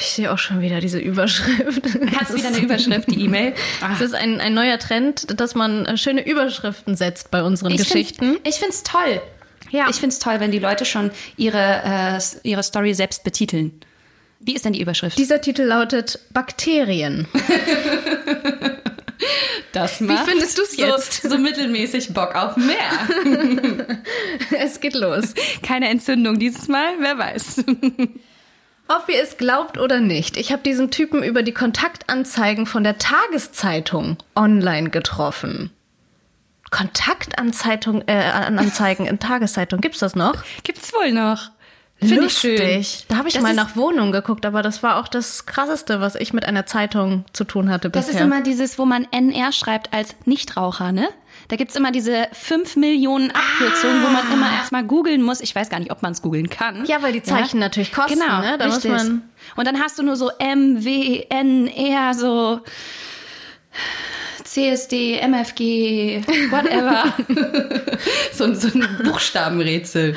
ich 0.09 0.15
sehe 0.15 0.33
auch 0.33 0.39
schon 0.39 0.63
wieder 0.63 0.81
diese 0.81 0.99
Überschrift. 0.99 1.83
Hast 2.19 2.35
wieder 2.35 2.49
eine 2.55 2.59
Überschrift, 2.59 3.11
die 3.11 3.25
E-Mail. 3.25 3.53
Es 3.93 4.01
ist 4.01 4.15
ein, 4.15 4.41
ein 4.41 4.55
neuer 4.55 4.79
Trend, 4.79 5.39
dass 5.39 5.55
man 5.55 5.85
äh, 5.85 5.99
schöne 5.99 6.27
Überschriften 6.27 6.97
setzt 6.97 7.31
bei 7.31 7.43
unseren 7.43 7.77
Geschichten. 7.77 8.33
Find's, 8.33 8.49
ich 8.49 8.55
finde 8.57 8.75
es 8.75 8.83
toll. 8.83 9.21
Ja. 9.71 9.89
Ich 9.91 9.97
finde 9.97 10.15
es 10.15 10.19
toll, 10.19 10.41
wenn 10.41 10.51
die 10.51 10.61
Leute 10.61 10.87
schon 10.87 11.11
ihre, 11.37 11.83
äh, 11.85 12.19
ihre 12.43 12.63
Story 12.63 12.95
selbst 12.95 13.23
betiteln. 13.23 13.83
Wie 14.41 14.55
ist 14.55 14.65
denn 14.65 14.73
die 14.73 14.81
Überschrift? 14.81 15.19
Dieser 15.19 15.43
Titel 15.43 15.65
lautet 15.65 16.21
Bakterien. 16.33 17.29
das 19.73 20.01
Wie 20.01 20.17
findest 20.17 20.59
du's 20.59 20.75
so, 20.75 20.87
jetzt? 20.87 21.23
So 21.23 21.37
mittelmäßig 21.37 22.15
Bock 22.15 22.35
auf 22.35 22.57
mehr. 22.57 23.99
Es 24.59 24.81
geht 24.81 24.95
los. 24.95 25.35
Keine 25.63 25.91
Entzündung 25.91 26.39
dieses 26.39 26.67
Mal, 26.69 26.95
wer 27.01 27.19
weiß. 27.19 27.65
Ob 28.89 29.09
ihr 29.09 29.23
es 29.23 29.37
glaubt 29.37 29.79
oder 29.79 30.01
nicht, 30.01 30.37
ich 30.37 30.51
habe 30.51 30.63
diesen 30.63 30.91
Typen 30.91 31.23
über 31.23 31.43
die 31.43 31.53
Kontaktanzeigen 31.53 32.65
von 32.67 32.85
der 32.85 32.97
Tageszeitung 32.99 34.17
online 34.35 34.91
getroffen. 34.91 35.71
Kontaktanzeigen 36.71 38.07
äh, 38.09 38.13
Anzeigen 38.13 39.07
in 39.07 39.19
Tageszeitung, 39.19 39.81
gibt's 39.81 39.99
das 40.01 40.15
noch? 40.17 40.37
Gibt's 40.63 40.93
wohl 40.93 41.13
noch. 41.13 41.51
Finde 42.01 42.27
ich 42.27 42.39
schön. 42.39 42.85
Da 43.09 43.17
habe 43.17 43.29
ich 43.29 43.35
Das 43.35 43.43
mal 43.43 43.55
nach 43.55 43.75
Wohnungen 43.75 44.13
geguckt, 44.13 44.47
aber 44.47 44.63
das 44.63 44.83
war 44.85 44.99
auch 44.99 45.09
das 45.09 45.47
krasseste, 45.47 46.01
was 46.01 46.15
ich 46.15 46.33
mit 46.33 46.45
einer 46.45 46.65
Zeitung 46.65 47.25
zu 47.33 47.43
tun 47.45 47.71
hatte 47.71 47.91
Das 47.91 48.07
bisher. 48.07 48.21
ist 48.21 48.25
immer 48.27 48.41
dieses, 48.41 48.79
wo 48.79 48.85
man 48.85 49.07
NR 49.11 49.51
schreibt 49.53 49.93
als 49.93 50.15
Nichtraucher, 50.25 50.93
ne? 50.93 51.09
Da 51.49 51.57
gibt's 51.57 51.75
immer 51.77 51.91
diese 51.91 52.29
5 52.33 52.77
Millionen 52.77 53.31
Abkürzungen, 53.31 54.03
wo 54.03 54.09
man 54.11 54.31
immer 54.33 54.51
erstmal 54.53 54.85
googeln 54.85 55.23
muss. 55.23 55.41
Ich 55.41 55.55
weiß 55.55 55.71
gar 55.71 55.79
nicht, 55.79 55.91
ob 55.91 56.03
man 56.03 56.13
es 56.13 56.21
googeln 56.21 56.51
kann. 56.51 56.85
Ja, 56.85 57.03
weil 57.03 57.13
die 57.13 57.23
Zeichen 57.23 57.59
natürlich 57.59 57.91
kosten, 57.91 58.19
Genau, 58.21 58.41
ne? 58.41 58.59
Da 58.59 58.67
muss 58.67 58.77
richtig. 58.77 58.91
man- 58.93 59.23
Und 59.57 59.67
dann 59.67 59.81
hast 59.81 59.99
du 59.99 60.03
nur 60.03 60.17
so 60.17 60.31
M, 60.39 60.85
W, 60.85 61.25
N, 61.31 61.67
R, 61.69 62.13
so 62.13 62.61
CSD, 64.45 65.19
MFG, 65.21 66.23
whatever. 66.51 67.13
so, 68.33 68.53
so 68.55 68.69
ein 68.79 68.87
Buchstabenrätsel. 69.05 70.17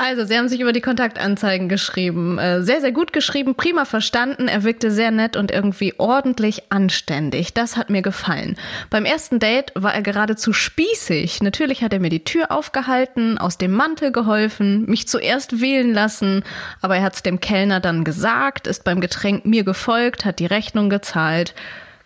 Also, 0.00 0.24
sie 0.24 0.38
haben 0.38 0.48
sich 0.48 0.60
über 0.60 0.72
die 0.72 0.80
Kontaktanzeigen 0.80 1.68
geschrieben. 1.68 2.38
Äh, 2.38 2.62
Sehr, 2.62 2.80
sehr 2.80 2.92
gut 2.92 3.12
geschrieben, 3.12 3.56
prima 3.56 3.84
verstanden. 3.84 4.46
Er 4.46 4.62
wirkte 4.62 4.92
sehr 4.92 5.10
nett 5.10 5.36
und 5.36 5.50
irgendwie 5.50 5.92
ordentlich 5.98 6.70
anständig. 6.70 7.52
Das 7.52 7.76
hat 7.76 7.90
mir 7.90 8.00
gefallen. 8.00 8.56
Beim 8.90 9.04
ersten 9.04 9.40
Date 9.40 9.72
war 9.74 9.92
er 9.92 10.02
geradezu 10.02 10.52
spießig. 10.52 11.42
Natürlich 11.42 11.82
hat 11.82 11.92
er 11.92 11.98
mir 11.98 12.10
die 12.10 12.22
Tür 12.22 12.52
aufgehalten, 12.52 13.38
aus 13.38 13.58
dem 13.58 13.72
Mantel 13.72 14.12
geholfen, 14.12 14.86
mich 14.86 15.08
zuerst 15.08 15.60
wählen 15.60 15.92
lassen, 15.92 16.44
aber 16.80 16.96
er 16.96 17.02
hat 17.02 17.14
es 17.16 17.24
dem 17.24 17.40
Kellner 17.40 17.80
dann 17.80 18.04
gesagt, 18.04 18.68
ist 18.68 18.84
beim 18.84 19.00
Getränk 19.00 19.46
mir 19.46 19.64
gefolgt, 19.64 20.24
hat 20.24 20.38
die 20.38 20.46
Rechnung 20.46 20.90
gezahlt. 20.90 21.56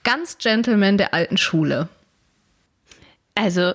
Ganz 0.02 0.38
Gentleman 0.38 0.96
der 0.96 1.12
alten 1.12 1.36
Schule. 1.36 1.88
Also 3.34 3.74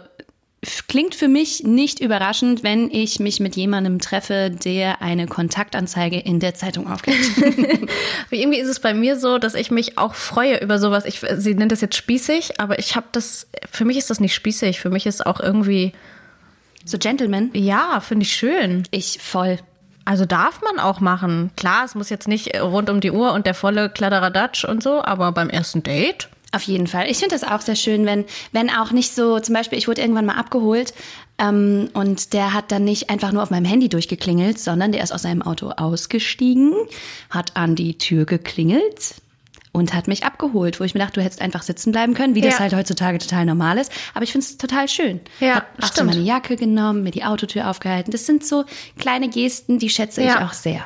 klingt 0.87 1.15
für 1.15 1.27
mich 1.27 1.63
nicht 1.63 1.99
überraschend, 1.99 2.63
wenn 2.63 2.89
ich 2.91 3.19
mich 3.19 3.39
mit 3.39 3.55
jemandem 3.55 3.99
treffe, 3.99 4.49
der 4.49 5.01
eine 5.01 5.27
Kontaktanzeige 5.27 6.19
in 6.19 6.39
der 6.39 6.55
Zeitung 6.55 6.91
aufgibt. 6.91 7.17
Irgendwie 8.31 8.59
ist 8.59 8.67
es 8.67 8.79
bei 8.79 8.93
mir 8.93 9.17
so, 9.17 9.37
dass 9.37 9.53
ich 9.53 9.71
mich 9.71 9.97
auch 9.97 10.13
freue 10.15 10.57
über 10.61 10.79
sowas. 10.79 11.05
Ich, 11.05 11.21
sie 11.37 11.55
nennt 11.55 11.71
das 11.71 11.81
jetzt 11.81 11.95
spießig, 11.95 12.59
aber 12.59 12.79
ich 12.79 12.95
habe 12.95 13.07
das, 13.11 13.47
für 13.71 13.85
mich 13.85 13.97
ist 13.97 14.09
das 14.09 14.19
nicht 14.19 14.33
spießig. 14.33 14.79
Für 14.79 14.89
mich 14.89 15.05
ist 15.05 15.25
auch 15.25 15.39
irgendwie, 15.39 15.93
so 16.85 16.97
Gentleman, 16.97 17.49
ja, 17.53 17.99
finde 17.99 18.23
ich 18.23 18.33
schön. 18.33 18.83
ich 18.91 19.19
voll. 19.21 19.59
Also 20.05 20.25
darf 20.25 20.61
man 20.61 20.79
auch 20.79 21.01
machen. 21.01 21.51
Klar, 21.57 21.83
es 21.83 21.93
muss 21.93 22.09
jetzt 22.09 22.29
nicht 22.29 22.61
rund 22.61 22.89
um 22.89 23.01
die 23.01 23.11
Uhr 23.11 23.33
und 23.33 23.45
der 23.45 23.53
volle 23.53 23.89
Kladderadatsch 23.89 24.63
und 24.63 24.81
so, 24.81 25.03
aber 25.03 25.33
beim 25.33 25.49
ersten 25.49 25.83
Date? 25.83 26.29
Auf 26.57 26.63
jeden 26.63 26.87
Fall. 26.87 27.07
Ich 27.09 27.19
finde 27.19 27.35
das 27.35 27.43
auch 27.43 27.61
sehr 27.61 27.75
schön, 27.75 28.05
wenn, 28.07 28.25
wenn 28.51 28.71
auch 28.71 28.89
nicht 28.91 29.13
so, 29.13 29.39
zum 29.39 29.53
Beispiel, 29.53 29.77
ich 29.77 29.87
wurde 29.87 30.01
irgendwann 30.01 30.25
mal 30.25 30.33
abgeholt 30.37 30.91
ähm, 31.37 31.89
und 31.93 32.33
der 32.33 32.53
hat 32.55 32.71
dann 32.71 32.83
nicht 32.83 33.11
einfach 33.11 33.31
nur 33.31 33.43
auf 33.43 33.51
meinem 33.51 33.65
Handy 33.65 33.89
durchgeklingelt, 33.89 34.57
sondern 34.57 34.91
der 34.91 35.03
ist 35.03 35.11
aus 35.11 35.21
seinem 35.21 35.43
Auto 35.43 35.69
ausgestiegen, 35.69 36.73
hat 37.29 37.55
an 37.55 37.75
die 37.75 37.99
Tür 37.99 38.25
geklingelt 38.25 39.15
und 39.71 39.93
hat 39.93 40.07
mich 40.07 40.25
abgeholt, 40.25 40.79
wo 40.79 40.83
ich 40.83 40.95
mir 40.95 40.99
dachte, 41.01 41.19
du 41.19 41.23
hättest 41.23 41.41
einfach 41.41 41.61
sitzen 41.61 41.91
bleiben 41.91 42.15
können, 42.15 42.33
wie 42.33 42.41
das 42.41 42.55
Ja. 42.55 42.59
halt 42.61 42.73
heutzutage 42.73 43.19
total 43.19 43.45
normal 43.45 43.77
ist. 43.77 43.91
Aber 44.15 44.23
ich 44.23 44.31
finde 44.31 44.45
es 44.47 44.57
total 44.57 44.87
schön. 44.87 45.19
Ja, 45.39 45.55
hat 45.57 45.65
auch 45.83 45.93
so 45.93 46.03
meine 46.03 46.21
Jacke 46.21 46.55
genommen, 46.55 47.03
mir 47.03 47.11
die 47.11 47.23
Autotür 47.23 47.69
aufgehalten. 47.69 48.09
Das 48.11 48.25
sind 48.25 48.43
so 48.43 48.65
kleine 48.97 49.29
Gesten, 49.29 49.77
die 49.77 49.89
schätze 49.89 50.21
ich 50.21 50.27
Ja. 50.27 50.47
auch 50.47 50.53
sehr. 50.53 50.83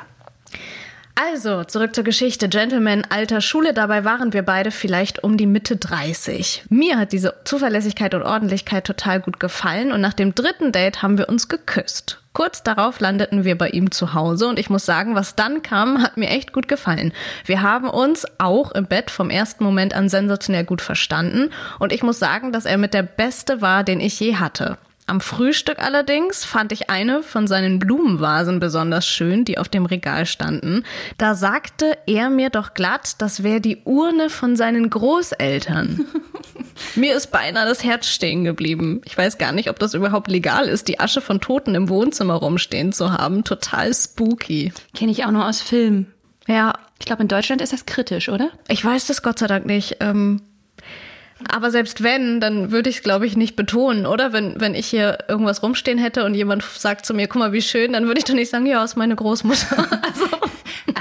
Also, 1.24 1.62
zurück 1.62 1.94
zur 1.94 2.02
Geschichte. 2.02 2.48
Gentleman 2.48 3.06
alter 3.08 3.40
Schule, 3.40 3.72
dabei 3.72 4.04
waren 4.04 4.32
wir 4.32 4.42
beide 4.42 4.72
vielleicht 4.72 5.22
um 5.22 5.36
die 5.36 5.46
Mitte 5.46 5.76
30. 5.76 6.64
Mir 6.68 6.98
hat 6.98 7.12
diese 7.12 7.34
Zuverlässigkeit 7.44 8.14
und 8.14 8.24
Ordentlichkeit 8.24 8.84
total 8.84 9.20
gut 9.20 9.38
gefallen 9.38 9.92
und 9.92 10.00
nach 10.00 10.14
dem 10.14 10.34
dritten 10.34 10.72
Date 10.72 11.00
haben 11.00 11.18
wir 11.18 11.28
uns 11.28 11.46
geküsst. 11.46 12.20
Kurz 12.32 12.64
darauf 12.64 12.98
landeten 12.98 13.44
wir 13.44 13.56
bei 13.56 13.68
ihm 13.68 13.92
zu 13.92 14.14
Hause 14.14 14.48
und 14.48 14.58
ich 14.58 14.68
muss 14.68 14.84
sagen, 14.84 15.14
was 15.14 15.36
dann 15.36 15.62
kam, 15.62 16.02
hat 16.02 16.16
mir 16.16 16.28
echt 16.28 16.52
gut 16.52 16.66
gefallen. 16.66 17.12
Wir 17.44 17.62
haben 17.62 17.88
uns 17.88 18.26
auch 18.38 18.72
im 18.72 18.86
Bett 18.86 19.08
vom 19.12 19.30
ersten 19.30 19.62
Moment 19.62 19.94
an 19.94 20.08
sensationell 20.08 20.64
gut 20.64 20.82
verstanden 20.82 21.50
und 21.78 21.92
ich 21.92 22.02
muss 22.02 22.18
sagen, 22.18 22.50
dass 22.50 22.64
er 22.64 22.78
mit 22.78 22.94
der 22.94 23.04
Beste 23.04 23.60
war, 23.60 23.84
den 23.84 24.00
ich 24.00 24.18
je 24.18 24.36
hatte. 24.36 24.76
Am 25.06 25.20
Frühstück 25.20 25.78
allerdings 25.80 26.44
fand 26.44 26.70
ich 26.72 26.88
eine 26.88 27.22
von 27.22 27.46
seinen 27.46 27.78
Blumenvasen 27.78 28.60
besonders 28.60 29.06
schön, 29.06 29.44
die 29.44 29.58
auf 29.58 29.68
dem 29.68 29.84
Regal 29.84 30.26
standen. 30.26 30.84
Da 31.18 31.34
sagte 31.34 31.98
er 32.06 32.30
mir 32.30 32.50
doch 32.50 32.72
glatt, 32.74 33.16
das 33.18 33.42
wäre 33.42 33.60
die 33.60 33.78
Urne 33.84 34.30
von 34.30 34.54
seinen 34.56 34.88
Großeltern. 34.90 36.06
mir 36.94 37.14
ist 37.16 37.32
beinahe 37.32 37.66
das 37.66 37.82
Herz 37.84 38.06
stehen 38.06 38.44
geblieben. 38.44 39.00
Ich 39.04 39.18
weiß 39.18 39.38
gar 39.38 39.52
nicht, 39.52 39.68
ob 39.70 39.78
das 39.78 39.94
überhaupt 39.94 40.28
legal 40.28 40.68
ist, 40.68 40.86
die 40.88 41.00
Asche 41.00 41.20
von 41.20 41.40
Toten 41.40 41.74
im 41.74 41.88
Wohnzimmer 41.88 42.34
rumstehen 42.34 42.92
zu 42.92 43.12
haben. 43.12 43.44
Total 43.44 43.92
spooky. 43.92 44.72
Kenne 44.94 45.10
ich 45.12 45.24
auch 45.24 45.30
nur 45.32 45.46
aus 45.46 45.60
Filmen. 45.60 46.12
Ja, 46.46 46.74
Ich 47.00 47.06
glaube, 47.06 47.22
in 47.22 47.28
Deutschland 47.28 47.60
ist 47.60 47.72
das 47.72 47.86
kritisch, 47.86 48.28
oder? 48.28 48.50
ich 48.68 48.84
weiß 48.84 49.06
das 49.08 49.22
Gott 49.22 49.38
sei 49.40 49.48
Dank 49.48 49.66
nicht. 49.66 49.96
Ähm, 50.00 50.40
aber 51.50 51.70
selbst 51.70 52.02
wenn, 52.02 52.40
dann 52.40 52.70
würde 52.70 52.90
ich 52.90 52.96
es, 52.96 53.02
glaube 53.02 53.26
ich, 53.26 53.36
nicht 53.36 53.56
betonen, 53.56 54.06
oder? 54.06 54.32
Wenn, 54.32 54.60
wenn 54.60 54.74
ich 54.74 54.86
hier 54.86 55.18
irgendwas 55.28 55.62
rumstehen 55.62 55.98
hätte 55.98 56.24
und 56.24 56.34
jemand 56.34 56.62
sagt 56.62 57.06
zu 57.06 57.14
mir, 57.14 57.26
guck 57.26 57.40
mal, 57.40 57.52
wie 57.52 57.62
schön, 57.62 57.92
dann 57.92 58.06
würde 58.06 58.18
ich 58.18 58.24
doch 58.24 58.34
nicht 58.34 58.50
sagen, 58.50 58.66
ja, 58.66 58.82
ist 58.84 58.96
meine 58.96 59.16
Großmutter. 59.16 59.88
Also, 60.02 60.26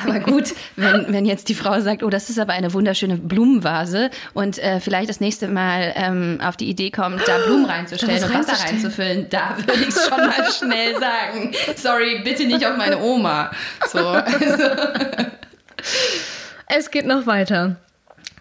Aber 0.03 0.19
gut, 0.19 0.53
wenn, 0.75 1.07
wenn 1.09 1.25
jetzt 1.25 1.49
die 1.49 1.55
Frau 1.55 1.79
sagt, 1.79 2.03
oh, 2.03 2.09
das 2.09 2.29
ist 2.29 2.39
aber 2.39 2.53
eine 2.53 2.73
wunderschöne 2.73 3.17
Blumenvase 3.17 4.09
und 4.33 4.57
äh, 4.59 4.79
vielleicht 4.79 5.09
das 5.09 5.19
nächste 5.19 5.47
Mal 5.47 5.93
ähm, 5.95 6.39
auf 6.41 6.55
die 6.55 6.69
Idee 6.69 6.91
kommt, 6.91 7.27
da 7.27 7.37
Blumen 7.39 7.65
reinzustellen 7.69 8.23
und 8.23 8.33
Wasser 8.33 8.63
reinzufüllen, 8.63 9.27
da 9.29 9.57
würde 9.57 9.81
ich 9.87 9.93
schon 9.93 10.17
mal 10.17 10.51
schnell 10.57 10.93
sagen, 10.99 11.51
sorry, 11.75 12.21
bitte 12.23 12.45
nicht 12.45 12.65
auf 12.65 12.77
meine 12.77 12.99
Oma. 12.99 13.51
So, 13.91 13.99
also, 14.07 14.63
es 16.67 16.89
geht 16.91 17.05
noch 17.05 17.25
weiter. 17.25 17.77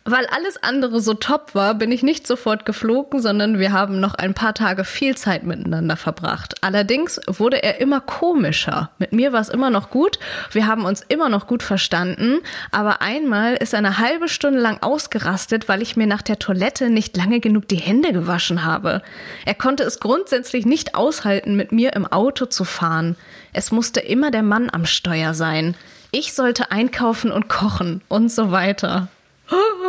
Weil 0.04 0.26
alles 0.26 0.62
andere 0.62 1.00
so 1.00 1.12
top 1.12 1.54
war, 1.54 1.74
bin 1.74 1.92
ich 1.92 2.02
nicht 2.02 2.26
sofort 2.26 2.64
geflogen, 2.64 3.20
sondern 3.20 3.58
wir 3.58 3.72
haben 3.72 4.00
noch 4.00 4.14
ein 4.14 4.32
paar 4.32 4.54
Tage 4.54 4.84
viel 4.84 5.16
Zeit 5.16 5.42
miteinander 5.44 5.96
verbracht. 5.96 6.54
Allerdings 6.62 7.20
wurde 7.26 7.62
er 7.62 7.80
immer 7.80 8.00
komischer. 8.00 8.90
Mit 8.98 9.12
mir 9.12 9.32
war 9.32 9.40
es 9.40 9.50
immer 9.50 9.68
noch 9.68 9.90
gut, 9.90 10.18
wir 10.52 10.66
haben 10.66 10.86
uns 10.86 11.02
immer 11.06 11.28
noch 11.28 11.46
gut 11.46 11.62
verstanden, 11.62 12.38
aber 12.70 13.02
einmal 13.02 13.56
ist 13.56 13.74
er 13.74 13.78
eine 13.78 13.98
halbe 13.98 14.28
Stunde 14.28 14.58
lang 14.58 14.82
ausgerastet, 14.82 15.68
weil 15.68 15.82
ich 15.82 15.96
mir 15.96 16.06
nach 16.06 16.22
der 16.22 16.38
Toilette 16.38 16.88
nicht 16.88 17.16
lange 17.16 17.40
genug 17.40 17.68
die 17.68 17.76
Hände 17.76 18.12
gewaschen 18.12 18.64
habe. 18.64 19.02
Er 19.44 19.54
konnte 19.54 19.82
es 19.82 20.00
grundsätzlich 20.00 20.64
nicht 20.64 20.94
aushalten, 20.94 21.56
mit 21.56 21.72
mir 21.72 21.92
im 21.92 22.06
Auto 22.06 22.46
zu 22.46 22.64
fahren. 22.64 23.16
Es 23.52 23.70
musste 23.70 24.00
immer 24.00 24.30
der 24.30 24.42
Mann 24.42 24.70
am 24.70 24.86
Steuer 24.86 25.34
sein. 25.34 25.76
ich 26.12 26.32
sollte 26.32 26.72
einkaufen 26.72 27.30
und 27.30 27.48
kochen 27.48 28.02
und 28.08 28.32
so 28.32 28.50
weiter. 28.50 29.08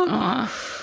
Oh. 0.08 0.81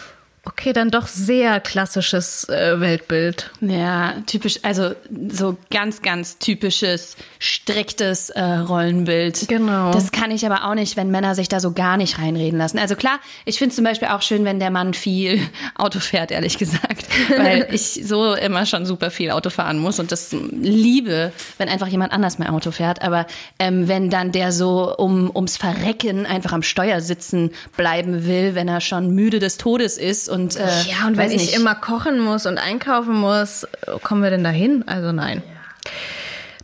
Okay, 0.60 0.74
dann 0.74 0.92
doch 0.92 1.08
sehr 1.08 1.62
klassisches 1.62 2.44
äh, 2.50 2.82
Weltbild. 2.82 3.50
Ja, 3.62 4.16
typisch, 4.25 4.60
also 4.62 4.92
so 5.30 5.56
ganz, 5.72 6.01
ganz 6.01 6.38
typisches, 6.38 7.16
striktes 7.39 8.30
äh, 8.32 8.44
Rollenbild. 8.44 9.48
Genau. 9.48 9.92
Das 9.94 10.12
kann 10.12 10.32
ich 10.32 10.46
aber 10.46 10.70
auch 10.70 10.75
nicht, 10.75 10.98
wenn 10.98 11.12
Männer 11.12 11.34
sich 11.34 11.48
da 11.48 11.62
so 11.62 11.72
gar 11.72 11.96
nicht 11.96 12.20
reinreden 12.20 12.60
lassen. 12.60 12.78
Also 12.78 12.98
klar, 12.98 13.22
ich 13.46 13.58
finde 13.58 13.74
zum 13.74 13.86
Beispiel 13.86 14.10
auch 14.10 14.22
schön, 14.22 14.44
wenn 14.44 14.60
der 14.60 14.70
Mann 14.70 14.94
viel 14.94 15.39
Auto 15.75 16.01
fährt, 16.01 16.30
ehrlich 16.30 16.58
gesagt. 16.58 17.06
Weil 17.38 17.70
ich 17.72 18.01
so 18.04 18.34
immer 18.34 18.66
schon 18.66 18.86
super 18.86 19.12
viel 19.12 19.32
Auto 19.32 19.51
fahren 19.51 19.80
muss 19.80 19.98
und 19.98 20.12
das 20.12 20.34
liebe, 20.34 21.32
wenn 21.58 21.70
einfach 21.70 21.88
jemand 21.88 22.12
anders 22.12 22.38
mein 22.38 22.50
Auto 22.50 22.72
fährt. 22.72 23.01
Aber 23.01 23.28
ähm, 23.60 23.88
wenn 23.88 24.10
dann 24.10 24.34
der 24.34 24.51
so 24.51 24.94
um, 24.98 25.34
ums 25.34 25.56
Verrecken 25.56 26.25
einfach 26.25 26.51
am 26.51 26.63
Steuer 26.63 27.00
sitzen 27.00 27.51
bleiben 27.78 28.25
will, 28.25 28.56
wenn 28.56 28.68
er 28.68 28.82
schon 28.82 29.12
müde 29.12 29.39
des 29.39 29.56
Todes 29.56 29.98
ist 29.98 30.28
und 30.28 30.49
und, 30.56 30.63
äh, 30.63 30.82
ja, 30.84 31.08
und 31.08 31.18
wenn 31.18 31.32
ich 31.32 31.48
nicht. 31.48 31.56
immer 31.56 31.75
kochen 31.75 32.20
muss 32.20 32.46
und 32.46 32.58
einkaufen 32.58 33.15
muss, 33.15 33.68
kommen 34.03 34.24
wir 34.24 34.29
denn 34.29 34.44
dahin? 34.44 34.84
Also 34.88 35.12
nein. 35.12 35.44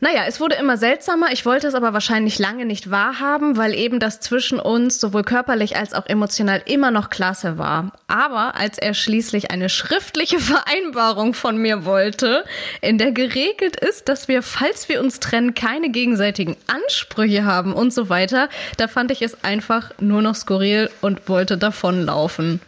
Naja, 0.02 0.24
es 0.28 0.42
wurde 0.42 0.56
immer 0.56 0.78
seltsamer. 0.78 1.32
Ich 1.32 1.46
wollte 1.46 1.68
es 1.68 1.74
aber 1.74 1.94
wahrscheinlich 1.94 2.38
lange 2.38 2.66
nicht 2.66 2.92
wahrhaben, 2.92 3.56
weil 3.56 3.74
eben 3.74 4.00
das 4.00 4.20
zwischen 4.20 4.60
uns 4.60 5.00
sowohl 5.00 5.24
körperlich 5.24 5.78
als 5.78 5.94
auch 5.94 6.06
emotional 6.06 6.62
immer 6.66 6.92
noch 6.92 7.10
klasse 7.10 7.58
war. 7.58 7.94
Aber 8.08 8.56
als 8.56 8.78
er 8.78 8.94
schließlich 8.94 9.52
eine 9.52 9.70
schriftliche 9.70 10.40
Vereinbarung 10.42 11.34
von 11.34 11.58
mir 11.58 11.86
wollte, 11.86 12.44
in 12.82 12.98
der 12.98 13.14
geregelt 13.14 13.78
ist, 13.78 14.10
dass 14.10 14.28
wir, 14.28 14.44
falls 14.44 14.90
wir 14.90 15.02
uns 15.02 15.22
trennen, 15.22 15.54
keine 15.54 15.90
gegenseitigen 15.90 16.58
Ansprüche 16.68 17.46
haben 17.46 17.74
und 17.74 17.94
so 17.94 18.10
weiter, 18.10 18.50
da 18.78 18.88
fand 18.90 19.12
ich 19.12 19.22
es 19.22 19.44
einfach 19.44 19.92
nur 20.00 20.22
noch 20.22 20.36
skurril 20.36 20.90
und 21.02 21.30
wollte 21.30 21.58
davonlaufen. 21.58 22.60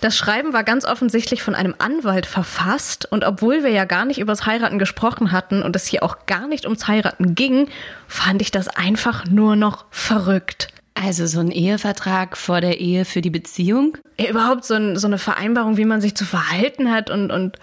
Das 0.00 0.16
Schreiben 0.16 0.52
war 0.52 0.64
ganz 0.64 0.84
offensichtlich 0.84 1.42
von 1.42 1.54
einem 1.54 1.74
Anwalt 1.78 2.24
verfasst 2.24 3.10
und 3.10 3.24
obwohl 3.24 3.62
wir 3.62 3.70
ja 3.70 3.84
gar 3.84 4.06
nicht 4.06 4.18
übers 4.18 4.46
Heiraten 4.46 4.78
gesprochen 4.78 5.30
hatten 5.30 5.62
und 5.62 5.76
es 5.76 5.86
hier 5.86 6.02
auch 6.02 6.26
gar 6.26 6.48
nicht 6.48 6.64
ums 6.64 6.88
Heiraten 6.88 7.34
ging, 7.34 7.68
fand 8.08 8.40
ich 8.40 8.50
das 8.50 8.68
einfach 8.68 9.26
nur 9.26 9.56
noch 9.56 9.84
verrückt. 9.90 10.68
Also 10.94 11.26
so 11.26 11.40
ein 11.40 11.50
Ehevertrag 11.50 12.36
vor 12.36 12.60
der 12.60 12.80
Ehe 12.80 13.04
für 13.04 13.20
die 13.20 13.30
Beziehung? 13.30 13.96
Ja, 14.18 14.30
überhaupt 14.30 14.64
so, 14.64 14.74
ein, 14.74 14.96
so 14.96 15.06
eine 15.06 15.18
Vereinbarung, 15.18 15.76
wie 15.76 15.84
man 15.84 16.00
sich 16.00 16.14
zu 16.14 16.24
verhalten 16.24 16.90
hat 16.90 17.10
und, 17.10 17.30
und 17.30 17.58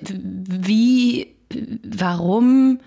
wie, 0.00 1.34
warum, 1.82 2.80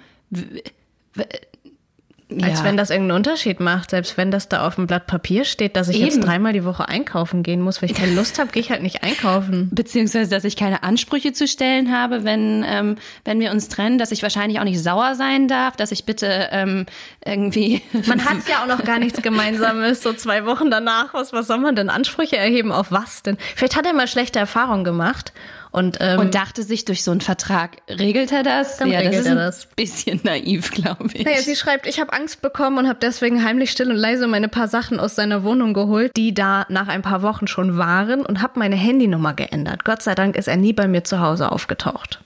als 2.41 2.59
Ja. 2.59 2.65
wenn 2.65 2.77
das 2.77 2.89
irgendeinen 2.89 3.17
Unterschied 3.17 3.59
macht, 3.59 3.91
selbst 3.91 4.17
wenn 4.17 4.31
das 4.31 4.49
da 4.49 4.65
auf 4.67 4.75
dem 4.75 4.87
Blatt 4.87 5.07
Papier 5.07 5.45
steht, 5.45 5.75
dass 5.75 5.89
ich 5.89 5.97
Eben. 5.97 6.05
jetzt 6.05 6.19
dreimal 6.23 6.53
die 6.53 6.63
Woche 6.65 6.87
einkaufen 6.87 7.43
gehen 7.43 7.61
muss, 7.61 7.81
weil 7.81 7.91
ich 7.91 7.95
keine 7.97 8.13
Lust 8.13 8.39
habe, 8.39 8.51
gehe 8.51 8.61
ich 8.61 8.69
halt 8.71 8.81
nicht 8.83 9.03
einkaufen. 9.03 9.69
Beziehungsweise, 9.73 10.29
dass 10.29 10.43
ich 10.43 10.55
keine 10.55 10.83
Ansprüche 10.83 11.33
zu 11.33 11.47
stellen 11.47 11.91
habe, 11.91 12.23
wenn, 12.23 12.63
ähm, 12.67 12.95
wenn 13.23 13.39
wir 13.39 13.51
uns 13.51 13.69
trennen, 13.69 13.97
dass 13.97 14.11
ich 14.11 14.23
wahrscheinlich 14.23 14.59
auch 14.59 14.63
nicht 14.63 14.81
sauer 14.81 15.15
sein 15.15 15.47
darf, 15.47 15.75
dass 15.75 15.91
ich 15.91 16.05
bitte 16.05 16.49
ähm, 16.51 16.85
irgendwie. 17.25 17.81
Man 18.07 18.25
hat 18.25 18.37
ja 18.49 18.63
auch 18.63 18.67
noch 18.67 18.83
gar 18.83 18.99
nichts 18.99 19.21
Gemeinsames, 19.21 20.01
so 20.03 20.13
zwei 20.13 20.45
Wochen 20.45 20.69
danach. 20.71 21.13
Was, 21.13 21.33
was 21.33 21.47
soll 21.47 21.59
man 21.59 21.75
denn 21.75 21.89
Ansprüche 21.89 22.37
erheben? 22.37 22.71
Auf 22.71 22.91
was 22.91 23.23
denn? 23.23 23.37
Vielleicht 23.55 23.75
hat 23.75 23.85
er 23.85 23.93
mal 23.93 24.07
schlechte 24.07 24.39
Erfahrungen 24.39 24.83
gemacht 24.83 25.33
und, 25.71 25.97
ähm, 25.99 26.19
und 26.19 26.35
dachte 26.35 26.63
sich, 26.63 26.85
durch 26.85 27.03
so 27.03 27.11
einen 27.11 27.21
Vertrag 27.21 27.77
regelt 27.89 28.31
er 28.31 28.43
das. 28.43 28.77
Dann 28.77 28.89
ja, 28.89 28.99
das 28.99 29.07
regelt 29.07 29.21
ist 29.21 29.25
er 29.25 29.31
ein 29.31 29.37
das. 29.37 29.65
bisschen 29.75 30.19
naiv, 30.23 30.71
glaube 30.71 31.09
ich. 31.13 31.25
Naja, 31.25 31.41
sie 31.41 31.55
schreibt, 31.55 31.87
ich 31.87 31.99
habe 31.99 32.13
Angst 32.13 32.41
bekommen 32.41 32.77
und 32.77 32.87
habe 32.87 32.99
deswegen 33.01 33.43
heimlich 33.43 33.71
still 33.71 33.89
und 33.89 33.97
leise 33.97 34.27
meine 34.27 34.47
paar 34.49 34.67
Sachen 34.67 34.99
aus 34.99 35.15
seiner 35.15 35.43
Wohnung 35.43 35.73
geholt, 35.73 36.11
die 36.15 36.33
da 36.33 36.65
nach 36.69 36.87
ein 36.87 37.01
paar 37.01 37.21
Wochen 37.21 37.47
schon 37.47 37.77
waren 37.77 38.25
und 38.25 38.41
habe 38.41 38.59
meine 38.59 38.75
Handynummer 38.75 39.33
geändert. 39.33 39.85
Gott 39.85 40.01
sei 40.01 40.15
Dank 40.15 40.35
ist 40.35 40.47
er 40.47 40.57
nie 40.57 40.73
bei 40.73 40.87
mir 40.87 41.03
zu 41.03 41.19
Hause 41.19 41.51
aufgetaucht. 41.51 42.19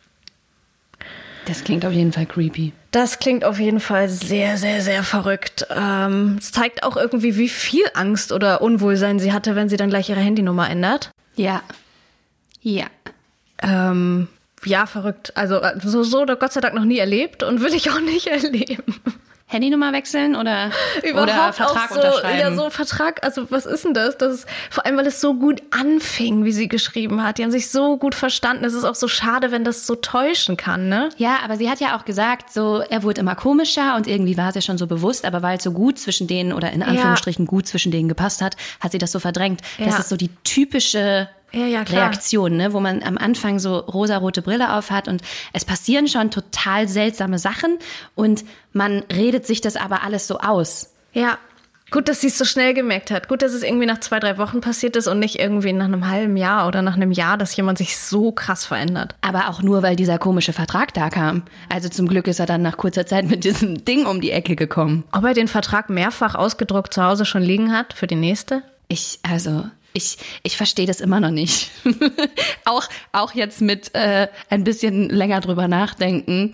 Das 1.45 1.63
klingt 1.63 1.83
auf 1.83 1.93
jeden 1.93 2.13
Fall 2.13 2.27
creepy. 2.27 2.73
Das 2.91 3.17
klingt 3.17 3.43
auf 3.43 3.59
jeden 3.59 3.79
Fall 3.79 4.07
sehr, 4.07 4.57
sehr, 4.57 4.81
sehr 4.81 5.03
verrückt. 5.03 5.65
Ähm, 5.75 6.37
es 6.39 6.51
zeigt 6.51 6.83
auch 6.83 6.95
irgendwie, 6.95 7.37
wie 7.37 7.49
viel 7.49 7.85
Angst 7.95 8.31
oder 8.31 8.61
Unwohlsein 8.61 9.17
sie 9.17 9.33
hatte, 9.33 9.55
wenn 9.55 9.67
sie 9.67 9.77
dann 9.77 9.89
gleich 9.89 10.09
ihre 10.09 10.19
Handynummer 10.19 10.69
ändert. 10.69 11.09
Ja. 11.35 11.63
Ja. 12.61 12.85
Ähm, 13.61 14.27
ja, 14.65 14.85
verrückt. 14.85 15.31
Also 15.35 15.55
äh, 15.61 15.79
so, 15.81 16.03
so 16.03 16.25
Gott 16.25 16.53
sei 16.53 16.61
Dank 16.61 16.75
noch 16.75 16.85
nie 16.85 16.97
erlebt 16.99 17.43
und 17.43 17.61
will 17.61 17.73
ich 17.73 17.89
auch 17.91 18.01
nicht 18.01 18.27
erleben. 18.43 18.95
Handynummer 19.51 19.93
wechseln 19.93 20.35
oder, 20.35 20.69
oder 21.15 21.51
Vertrag 21.53 21.89
so, 21.89 21.95
unterschreiben? 21.95 22.39
Ja, 22.39 22.53
so 22.55 22.69
Vertrag, 22.69 23.23
also 23.23 23.49
was 23.49 23.65
ist 23.65 23.83
denn 23.83 23.95
das? 23.95 24.15
das 24.15 24.33
ist, 24.35 24.47
vor 24.69 24.85
allem, 24.85 24.95
weil 24.95 25.07
es 25.07 25.19
so 25.21 25.33
gut 25.33 25.63
anfing, 25.71 26.45
wie 26.45 26.51
sie 26.51 26.67
geschrieben 26.67 27.23
hat. 27.23 27.39
Die 27.39 27.43
haben 27.43 27.49
sich 27.49 27.71
so 27.71 27.97
gut 27.97 28.13
verstanden. 28.13 28.63
Es 28.63 28.75
ist 28.75 28.83
auch 28.83 28.93
so 28.93 29.07
schade, 29.07 29.51
wenn 29.51 29.63
das 29.63 29.87
so 29.87 29.95
täuschen 29.95 30.55
kann, 30.55 30.87
ne? 30.87 31.09
Ja, 31.17 31.37
aber 31.43 31.57
sie 31.57 31.67
hat 31.67 31.79
ja 31.79 31.97
auch 31.97 32.05
gesagt, 32.05 32.53
so 32.53 32.83
er 32.87 33.01
wurde 33.01 33.21
immer 33.21 33.33
komischer 33.33 33.95
und 33.95 34.05
irgendwie 34.05 34.37
war 34.37 34.49
es 34.49 34.55
ja 34.55 34.61
schon 34.61 34.77
so 34.77 34.85
bewusst, 34.85 35.25
aber 35.25 35.41
weil 35.41 35.57
es 35.57 35.63
so 35.63 35.71
gut 35.71 35.97
zwischen 35.97 36.27
denen 36.27 36.53
oder 36.53 36.71
in 36.71 36.83
Anführungsstrichen 36.83 37.47
gut 37.47 37.65
zwischen 37.65 37.91
denen 37.91 38.07
gepasst 38.07 38.43
hat, 38.43 38.55
hat 38.79 38.91
sie 38.91 38.99
das 38.99 39.11
so 39.11 39.19
verdrängt. 39.19 39.61
Das 39.79 39.93
Ja. 39.95 39.97
ist 39.99 40.09
so 40.09 40.15
die 40.15 40.29
typische 40.43 41.27
Ja, 41.51 41.65
ja, 41.65 41.83
klar. 41.83 42.03
Reaktion, 42.03 42.57
ne, 42.57 42.73
wo 42.73 42.79
man 42.79 43.03
am 43.03 43.17
Anfang 43.17 43.59
so 43.59 43.77
rosarote 43.77 44.41
Brille 44.41 44.73
auf 44.73 44.91
hat 44.91 45.07
und 45.07 45.21
es 45.53 45.65
passieren 45.65 46.07
schon 46.07 46.31
total 46.31 46.87
seltsame 46.87 47.39
Sachen 47.39 47.79
und 48.15 48.43
man 48.73 49.03
redet 49.11 49.45
sich 49.45 49.61
das 49.61 49.75
aber 49.75 50.03
alles 50.03 50.27
so 50.27 50.39
aus. 50.39 50.93
Ja. 51.13 51.37
Gut, 51.91 52.07
dass 52.07 52.21
sie 52.21 52.27
es 52.27 52.37
so 52.37 52.45
schnell 52.45 52.75
gemerkt 52.75 53.09
hat. 53.09 53.27
Gut, 53.27 53.41
dass 53.41 53.53
es 53.53 53.63
irgendwie 53.63 53.87
nach 53.87 53.99
zwei, 53.99 54.19
drei 54.19 54.37
Wochen 54.37 54.61
passiert 54.61 54.95
ist 54.95 55.07
und 55.07 55.17
nicht 55.17 55.39
irgendwie 55.39 55.73
nach 55.73 55.85
einem 55.85 56.07
halben 56.07 56.37
Jahr 56.37 56.67
oder 56.67 56.83
nach 56.83 56.95
einem 56.95 57.11
Jahr, 57.11 57.35
dass 57.35 57.55
jemand 57.55 57.79
sich 57.79 57.97
so 57.97 58.31
krass 58.31 58.63
verändert. 58.63 59.15
Aber 59.21 59.49
auch 59.49 59.63
nur, 59.63 59.81
weil 59.81 59.95
dieser 59.95 60.19
komische 60.19 60.53
Vertrag 60.53 60.93
da 60.93 61.09
kam. 61.09 61.43
Also 61.67 61.89
zum 61.89 62.07
Glück 62.07 62.27
ist 62.27 62.39
er 62.39 62.45
dann 62.45 62.61
nach 62.61 62.77
kurzer 62.77 63.07
Zeit 63.07 63.25
mit 63.27 63.43
diesem 63.43 63.85
Ding 63.85 64.05
um 64.05 64.21
die 64.21 64.29
Ecke 64.29 64.55
gekommen. 64.55 65.03
Ob 65.11 65.23
er 65.23 65.33
den 65.33 65.47
Vertrag 65.47 65.89
mehrfach 65.89 66.35
ausgedruckt 66.35 66.93
zu 66.93 67.03
Hause 67.03 67.25
schon 67.25 67.41
liegen 67.41 67.71
hat 67.71 67.93
für 67.93 68.05
die 68.05 68.15
nächste? 68.15 68.61
Ich, 68.87 69.19
also, 69.23 69.65
ich, 69.93 70.17
ich 70.43 70.57
verstehe 70.57 70.85
das 70.85 71.01
immer 71.01 71.19
noch 71.19 71.31
nicht. 71.31 71.71
auch, 72.65 72.87
auch 73.11 73.33
jetzt 73.33 73.61
mit 73.61 73.93
äh, 73.95 74.27
ein 74.49 74.63
bisschen 74.63 75.09
länger 75.09 75.41
drüber 75.41 75.67
nachdenken, 75.67 76.51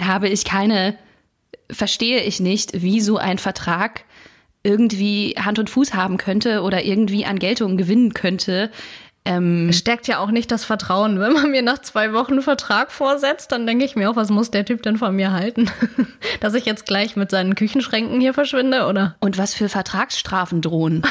habe 0.00 0.28
ich 0.28 0.44
keine, 0.44 0.96
verstehe 1.70 2.22
ich 2.22 2.40
nicht, 2.40 2.82
wie 2.82 3.00
so 3.00 3.18
ein 3.18 3.38
Vertrag 3.38 4.04
irgendwie 4.62 5.34
Hand 5.38 5.58
und 5.58 5.70
Fuß 5.70 5.94
haben 5.94 6.16
könnte 6.18 6.62
oder 6.62 6.84
irgendwie 6.84 7.24
an 7.24 7.38
Geltung 7.38 7.76
gewinnen 7.76 8.14
könnte. 8.14 8.70
Ähm, 9.26 9.70
Stärkt 9.72 10.08
ja 10.08 10.18
auch 10.18 10.30
nicht 10.30 10.50
das 10.50 10.64
Vertrauen. 10.64 11.20
Wenn 11.20 11.34
man 11.34 11.50
mir 11.50 11.60
nach 11.60 11.78
zwei 11.78 12.12
Wochen 12.14 12.32
einen 12.32 12.42
Vertrag 12.42 12.90
vorsetzt, 12.90 13.52
dann 13.52 13.66
denke 13.66 13.84
ich 13.84 13.94
mir 13.94 14.10
auch, 14.10 14.16
was 14.16 14.30
muss 14.30 14.50
der 14.50 14.64
Typ 14.64 14.82
denn 14.82 14.96
von 14.96 15.14
mir 15.14 15.32
halten? 15.32 15.70
Dass 16.40 16.54
ich 16.54 16.64
jetzt 16.64 16.86
gleich 16.86 17.16
mit 17.16 17.30
seinen 17.30 17.54
Küchenschränken 17.54 18.20
hier 18.20 18.32
verschwinde, 18.32 18.86
oder? 18.86 19.16
und 19.20 19.38
was 19.38 19.54
für 19.54 19.68
Vertragsstrafen 19.68 20.62
drohen? 20.62 21.02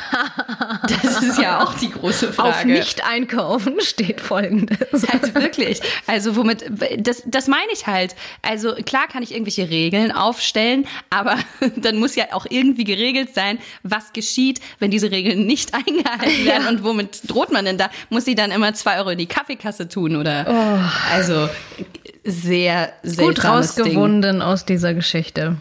das 0.87 1.21
ist 1.21 1.39
ja 1.39 1.63
auch 1.63 1.75
die 1.75 1.91
große 1.91 2.33
Frage. 2.33 2.49
Auf 2.49 2.65
nicht 2.65 3.07
einkaufen 3.07 3.75
steht 3.79 4.21
folgendes. 4.21 5.07
Halt 5.07 5.35
wirklich. 5.35 5.79
Also 6.07 6.35
womit, 6.35 6.65
das, 6.97 7.23
das 7.27 7.47
meine 7.47 7.71
ich 7.71 7.87
halt. 7.87 8.15
Also 8.41 8.73
klar 8.73 9.07
kann 9.07 9.21
ich 9.21 9.31
irgendwelche 9.31 9.69
Regeln 9.69 10.11
aufstellen, 10.11 10.87
aber 11.09 11.37
dann 11.77 11.97
muss 11.97 12.15
ja 12.15 12.25
auch 12.31 12.47
irgendwie 12.49 12.83
geregelt 12.83 13.35
sein, 13.35 13.59
was 13.83 14.13
geschieht, 14.13 14.59
wenn 14.79 14.89
diese 14.91 15.11
Regeln 15.11 15.45
nicht 15.45 15.73
eingehalten 15.73 16.45
werden 16.45 16.67
und 16.67 16.83
womit 16.83 17.29
droht 17.29 17.51
man 17.51 17.65
denn 17.65 17.77
da? 17.77 17.89
Muss 18.09 18.25
sie 18.25 18.35
dann 18.35 18.51
immer 18.51 18.73
zwei 18.73 18.97
Euro 18.97 19.09
in 19.09 19.17
die 19.17 19.27
Kaffeekasse 19.27 19.87
tun 19.87 20.15
oder? 20.15 20.81
Also 21.11 21.49
sehr 22.23 22.93
Gut 23.03 23.11
seltsames 23.11 23.75
Ding. 23.75 23.85
rausgewunden 23.85 24.41
aus 24.41 24.65
dieser 24.65 24.93
Geschichte. 24.93 25.57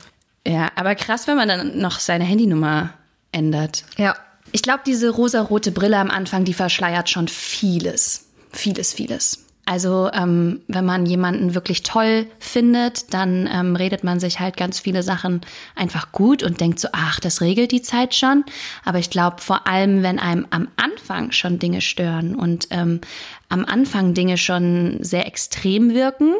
Ja, 0.47 0.71
aber 0.77 0.95
krass, 0.95 1.27
wenn 1.27 1.37
man 1.37 1.49
dann 1.49 1.79
noch 1.79 1.99
seine 1.99 2.25
Handynummer 2.25 2.95
ändert. 3.33 3.85
Ja. 3.97 4.17
Ich 4.53 4.63
glaube, 4.63 4.81
diese 4.87 5.11
rosarote 5.11 5.73
Brille 5.73 5.99
am 5.99 6.11
Anfang, 6.11 6.45
die 6.45 6.55
verschleiert 6.55 7.11
schon 7.11 7.29
vieles. 7.29 8.27
Vieles, 8.51 8.95
vieles. 8.95 9.45
Also, 9.71 10.09
ähm, 10.15 10.63
wenn 10.67 10.87
man 10.87 11.05
jemanden 11.05 11.55
wirklich 11.55 11.83
toll 11.83 12.27
findet, 12.39 13.13
dann 13.13 13.47
ähm, 13.53 13.77
redet 13.77 14.03
man 14.03 14.19
sich 14.19 14.41
halt 14.41 14.57
ganz 14.57 14.81
viele 14.81 15.03
Sachen 15.03 15.43
einfach 15.75 16.11
gut 16.11 16.43
und 16.43 16.63
denkt 16.63 16.81
so, 16.81 16.89
ach, 16.93 17.21
das 17.21 17.43
regelt 17.43 17.71
die 17.71 17.83
Zeit 17.83 18.15
schon. 18.15 18.45
Aber 18.83 18.99
ich 18.99 19.11
glaube, 19.11 19.43
vor 19.43 19.67
allem, 19.67 20.03
wenn 20.03 20.19
einem 20.19 20.47
am 20.49 20.69
Anfang 20.77 21.33
schon 21.33 21.59
Dinge 21.59 21.83
stören 21.83 22.35
und 22.35 22.69
ähm, 22.71 23.03
am 23.51 23.67
Anfang 23.67 24.15
Dinge 24.15 24.39
schon 24.39 25.01
sehr 25.03 25.27
extrem 25.27 25.93
wirken, 25.93 26.33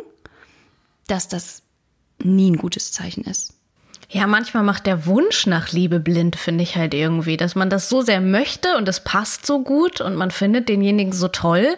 dass 1.07 1.29
das 1.29 1.61
nie 2.25 2.51
ein 2.51 2.57
gutes 2.57 2.93
Zeichen 2.93 3.25
ist. 3.25 3.53
Ja, 4.09 4.27
manchmal 4.27 4.63
macht 4.63 4.87
der 4.87 5.05
Wunsch 5.05 5.47
nach 5.47 5.71
Liebe 5.71 6.01
blind, 6.01 6.37
finde 6.37 6.63
ich 6.63 6.77
halt 6.77 6.95
irgendwie, 6.95 7.37
dass 7.37 7.55
man 7.55 7.69
das 7.69 7.91
so 7.91 8.01
sehr 8.01 8.23
möchte 8.23 8.79
und 8.79 8.89
es 8.89 9.05
passt 9.05 9.45
so 9.45 9.63
gut 9.63 10.01
und 10.01 10.15
man 10.15 10.31
findet 10.31 10.71
denjenigen 10.71 11.13
so 11.13 11.29
toll, 11.29 11.77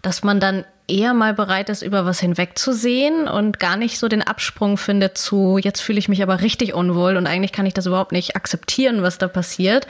dass 0.00 0.22
man 0.22 0.40
dann 0.40 0.64
eher 0.88 1.14
mal 1.14 1.34
bereit 1.34 1.68
ist, 1.68 1.82
über 1.82 2.04
was 2.04 2.20
hinwegzusehen 2.20 3.28
und 3.28 3.60
gar 3.60 3.76
nicht 3.76 3.98
so 3.98 4.08
den 4.08 4.22
Absprung 4.22 4.76
findet 4.76 5.18
zu, 5.18 5.58
jetzt 5.58 5.80
fühle 5.80 5.98
ich 5.98 6.08
mich 6.08 6.22
aber 6.22 6.40
richtig 6.40 6.74
unwohl 6.74 7.16
und 7.16 7.26
eigentlich 7.26 7.52
kann 7.52 7.66
ich 7.66 7.74
das 7.74 7.86
überhaupt 7.86 8.12
nicht 8.12 8.34
akzeptieren, 8.36 9.02
was 9.02 9.18
da 9.18 9.28
passiert. 9.28 9.86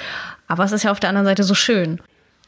Aber 0.48 0.64
es 0.64 0.72
ist 0.72 0.82
ja 0.82 0.90
auf 0.90 1.00
der 1.00 1.10
anderen 1.10 1.26
Seite 1.26 1.44
so 1.44 1.54
schön. 1.54 2.00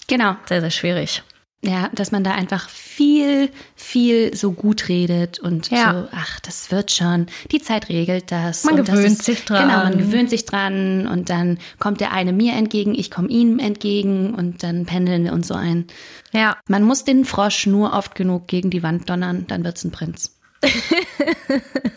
Genau. 0.09 0.37
Sehr, 0.47 0.61
sehr 0.61 0.71
schwierig. 0.71 1.23
Ja, 1.63 1.91
dass 1.93 2.11
man 2.11 2.25
da 2.25 2.31
einfach 2.33 2.71
viel, 2.71 3.51
viel 3.77 4.35
so 4.35 4.53
gut 4.53 4.89
redet 4.89 5.39
und 5.41 5.71
ja. 5.71 5.93
so, 5.93 6.09
ach, 6.11 6.41
das 6.41 6.71
wird 6.71 6.91
schon, 6.91 7.27
die 7.53 7.61
Zeit 7.61 7.91
regelt 7.91 8.33
das. 8.33 8.65
Man 8.65 8.77
gewöhnt 8.77 9.05
das 9.05 9.13
ist, 9.13 9.25
sich 9.25 9.45
dran. 9.45 9.69
Genau, 9.69 9.85
man 9.85 9.99
gewöhnt 9.99 10.31
sich 10.31 10.47
dran 10.47 11.07
und 11.07 11.29
dann 11.29 11.59
kommt 11.79 12.01
der 12.01 12.13
eine 12.13 12.33
mir 12.33 12.55
entgegen, 12.55 12.95
ich 12.95 13.11
komme 13.11 13.29
ihm 13.29 13.59
entgegen 13.59 14.35
und 14.35 14.63
dann 14.63 14.87
pendeln 14.87 15.25
wir 15.25 15.35
uns 15.35 15.49
so 15.49 15.55
ein. 15.55 15.87
Ja. 16.33 16.57
Man 16.67 16.83
muss 16.83 17.05
den 17.05 17.27
Frosch 17.27 17.67
nur 17.67 17.93
oft 17.93 18.15
genug 18.15 18.47
gegen 18.47 18.71
die 18.71 18.83
Wand 18.83 19.11
donnern, 19.11 19.45
dann 19.47 19.63
wird's 19.63 19.85
ein 19.85 19.91
Prinz. 19.91 20.35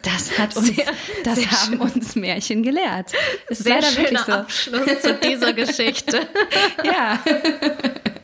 Das 0.01 0.37
hat 0.37 0.55
uns, 0.57 0.75
sehr, 0.75 0.85
das 1.23 1.35
sehr 1.35 1.51
haben 1.51 1.73
schön. 1.73 1.81
uns 1.81 2.15
Märchen 2.15 2.63
gelehrt. 2.63 3.13
Ist 3.47 3.63
sehr 3.63 3.81
schöner 3.81 4.23
so. 4.25 4.31
Abschluss 4.33 5.01
zu 5.01 5.13
dieser 5.15 5.53
Geschichte. 5.53 6.27
ja. 6.83 7.19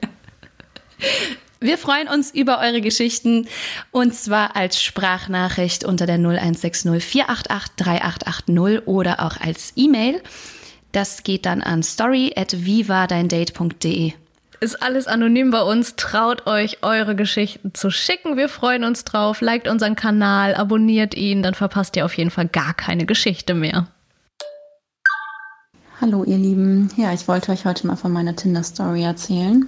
Wir 1.61 1.77
freuen 1.77 2.07
uns 2.07 2.31
über 2.31 2.59
eure 2.59 2.79
Geschichten 2.79 3.47
und 3.91 4.15
zwar 4.15 4.55
als 4.55 4.81
Sprachnachricht 4.81 5.83
unter 5.83 6.05
der 6.05 6.15
0160 6.15 7.03
488 7.03 7.75
3880 7.75 8.87
oder 8.87 9.19
auch 9.19 9.37
als 9.41 9.73
E-Mail. 9.75 10.21
Das 10.93 11.23
geht 11.23 11.45
dann 11.45 11.61
an 11.61 11.83
story 11.83 12.33
at 12.35 12.65
vivadeindate.de. 12.65 14.13
Ist 14.61 14.81
alles 14.81 15.07
anonym 15.07 15.51
bei 15.51 15.61
uns. 15.61 15.95
Traut 15.95 16.47
euch, 16.47 16.79
eure 16.81 17.15
Geschichten 17.15 17.73
zu 17.73 17.91
schicken. 17.91 18.35
Wir 18.35 18.49
freuen 18.49 18.83
uns 18.83 19.05
drauf. 19.05 19.39
Liked 19.39 19.67
unseren 19.67 19.95
Kanal, 19.95 20.55
abonniert 20.55 21.15
ihn, 21.15 21.43
dann 21.43 21.53
verpasst 21.53 21.95
ihr 21.95 22.05
auf 22.05 22.17
jeden 22.17 22.31
Fall 22.31 22.47
gar 22.47 22.73
keine 22.73 23.05
Geschichte 23.05 23.53
mehr. 23.53 23.87
Hallo 26.01 26.23
ihr 26.23 26.37
Lieben. 26.37 26.89
Ja, 26.97 27.13
ich 27.13 27.27
wollte 27.27 27.51
euch 27.51 27.65
heute 27.65 27.85
mal 27.85 27.97
von 27.97 28.11
meiner 28.11 28.35
Tinder-Story 28.35 29.03
erzählen. 29.03 29.65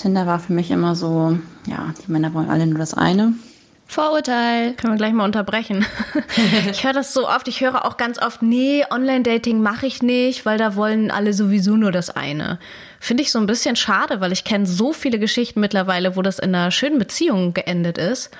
Tinder 0.00 0.26
war 0.26 0.38
für 0.38 0.52
mich 0.52 0.70
immer 0.70 0.94
so, 0.94 1.38
ja, 1.66 1.92
die 2.02 2.10
Männer 2.10 2.32
wollen 2.32 2.48
alle 2.48 2.66
nur 2.66 2.78
das 2.78 2.94
eine. 2.94 3.34
Vorurteil. 3.86 4.74
Können 4.74 4.92
wir 4.92 4.98
gleich 4.98 5.12
mal 5.12 5.24
unterbrechen. 5.24 5.84
ich 6.70 6.84
höre 6.84 6.92
das 6.92 7.12
so 7.12 7.28
oft. 7.28 7.48
Ich 7.48 7.60
höre 7.60 7.84
auch 7.84 7.96
ganz 7.96 8.22
oft, 8.22 8.40
nee, 8.40 8.84
Online-Dating 8.88 9.60
mache 9.60 9.86
ich 9.86 10.00
nicht, 10.00 10.46
weil 10.46 10.58
da 10.58 10.76
wollen 10.76 11.10
alle 11.10 11.34
sowieso 11.34 11.76
nur 11.76 11.90
das 11.90 12.08
eine. 12.08 12.60
Finde 13.00 13.24
ich 13.24 13.32
so 13.32 13.40
ein 13.40 13.46
bisschen 13.46 13.74
schade, 13.74 14.20
weil 14.20 14.30
ich 14.30 14.44
kenne 14.44 14.64
so 14.64 14.92
viele 14.92 15.18
Geschichten 15.18 15.60
mittlerweile, 15.60 16.14
wo 16.14 16.22
das 16.22 16.38
in 16.38 16.54
einer 16.54 16.70
schönen 16.70 16.98
Beziehung 16.98 17.52
geendet 17.52 17.98
ist. 17.98 18.30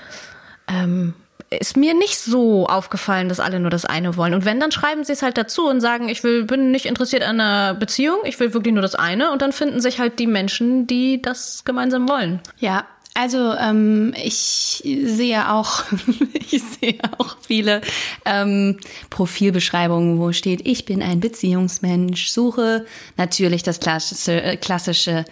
Ähm, 0.69 1.15
ist 1.51 1.77
mir 1.77 1.95
nicht 1.95 2.19
so 2.19 2.67
aufgefallen, 2.67 3.29
dass 3.29 3.41
alle 3.41 3.59
nur 3.59 3.71
das 3.71 3.85
eine 3.85 4.17
wollen. 4.17 4.35
Und 4.35 4.45
wenn, 4.45 4.61
dann 4.61 4.71
schreiben 4.71 5.03
sie 5.03 5.13
es 5.13 5.23
halt 5.23 5.37
dazu 5.37 5.67
und 5.67 5.81
sagen, 5.81 6.09
ich 6.09 6.23
will, 6.23 6.45
bin 6.45 6.71
nicht 6.71 6.87
interessiert 6.87 7.25
an 7.25 7.41
einer 7.41 7.75
Beziehung, 7.75 8.19
ich 8.25 8.39
will 8.39 8.55
wirklich 8.55 8.73
nur 8.73 8.83
das 8.83 8.95
eine. 8.95 9.33
Und 9.33 9.43
dann 9.43 9.53
finden 9.53 9.81
sich 9.81 9.99
halt 9.99 10.21
die 10.21 10.29
Menschen, 10.29 10.87
die 10.87 11.21
das 11.21 11.65
gemeinsam 11.65 12.09
wollen. 12.09 12.41
Ja, 12.59 12.87
also 13.21 13.53
ähm, 13.53 14.15
ich 14.17 14.83
sehe 14.83 15.53
auch, 15.53 15.85
ich 16.33 16.63
sehe 16.63 16.99
auch 17.19 17.37
viele 17.47 17.83
ähm, 18.25 18.79
Profilbeschreibungen, 19.11 20.19
wo 20.19 20.33
steht, 20.33 20.67
ich 20.67 20.87
bin 20.87 21.03
ein 21.03 21.21
Beziehungsmensch, 21.21 22.31
suche 22.31 22.87
natürlich 23.19 23.63
das 23.63 23.79
klassische, 23.79 24.43
äh, 24.43 24.57
klassische 24.57 25.27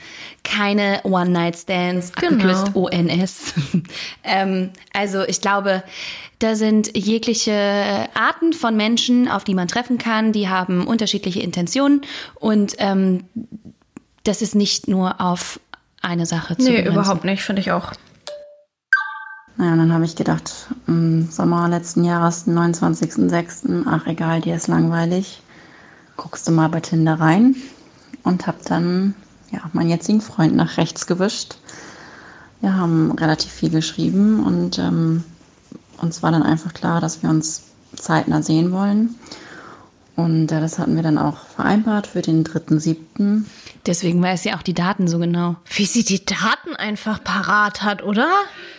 keine 0.44 1.00
One-Night-Stands, 1.04 2.12
genau. 2.12 2.32
abgekürzt 2.32 2.76
ONS. 2.76 3.54
ähm, 4.22 4.68
also 4.92 5.22
ich 5.22 5.40
glaube, 5.40 5.82
da 6.40 6.56
sind 6.56 6.94
jegliche 6.94 8.06
Arten 8.12 8.52
von 8.52 8.76
Menschen, 8.76 9.28
auf 9.28 9.44
die 9.44 9.54
man 9.54 9.66
treffen 9.66 9.96
kann, 9.96 10.32
die 10.32 10.50
haben 10.50 10.86
unterschiedliche 10.86 11.40
Intentionen 11.40 12.02
und 12.34 12.74
ähm, 12.80 13.24
das 14.24 14.42
ist 14.42 14.54
nicht 14.54 14.88
nur 14.88 15.22
auf 15.22 15.58
eine 16.02 16.26
Sache 16.26 16.56
zu 16.56 16.62
Nee, 16.64 16.76
begrenzen. 16.78 16.92
überhaupt 16.94 17.24
nicht, 17.24 17.42
finde 17.42 17.60
ich 17.60 17.72
auch. 17.72 17.92
Naja, 19.56 19.72
und 19.72 19.78
dann 19.78 19.92
habe 19.92 20.04
ich 20.04 20.14
gedacht, 20.14 20.68
im 20.86 21.28
Sommer 21.30 21.68
letzten 21.68 22.04
Jahres, 22.04 22.46
29.06., 22.46 23.84
ach 23.88 24.06
egal, 24.06 24.40
dir 24.40 24.54
ist 24.54 24.68
langweilig, 24.68 25.42
guckst 26.16 26.46
du 26.46 26.52
mal 26.52 26.68
bei 26.68 26.80
Tinder 26.80 27.14
rein 27.18 27.56
und 28.22 28.46
habe 28.46 28.58
dann 28.64 29.14
ja, 29.50 29.60
meinen 29.72 29.90
jetzigen 29.90 30.20
Freund 30.20 30.54
nach 30.54 30.76
rechts 30.76 31.06
gewischt. 31.06 31.56
Wir 32.60 32.76
haben 32.76 33.12
relativ 33.12 33.50
viel 33.50 33.70
geschrieben 33.70 34.44
und 34.44 34.78
ähm, 34.78 35.24
uns 36.00 36.22
war 36.22 36.30
dann 36.30 36.42
einfach 36.44 36.72
klar, 36.72 37.00
dass 37.00 37.22
wir 37.22 37.30
uns 37.30 37.62
zeitnah 37.96 38.42
sehen 38.42 38.70
wollen. 38.72 39.16
Und 40.18 40.50
äh, 40.50 40.60
das 40.60 40.80
hatten 40.80 40.96
wir 40.96 41.04
dann 41.04 41.16
auch 41.16 41.36
vereinbart 41.46 42.08
für 42.08 42.22
den 42.22 42.42
3.7. 42.42 43.44
Deswegen 43.86 44.20
weiß 44.20 44.42
sie 44.42 44.52
auch 44.52 44.62
die 44.62 44.74
Daten 44.74 45.06
so 45.06 45.20
genau. 45.20 45.54
Wie 45.72 45.84
sie 45.84 46.02
die 46.02 46.26
Daten 46.26 46.74
einfach 46.76 47.22
parat 47.22 47.82
hat, 47.82 48.02
oder? 48.02 48.28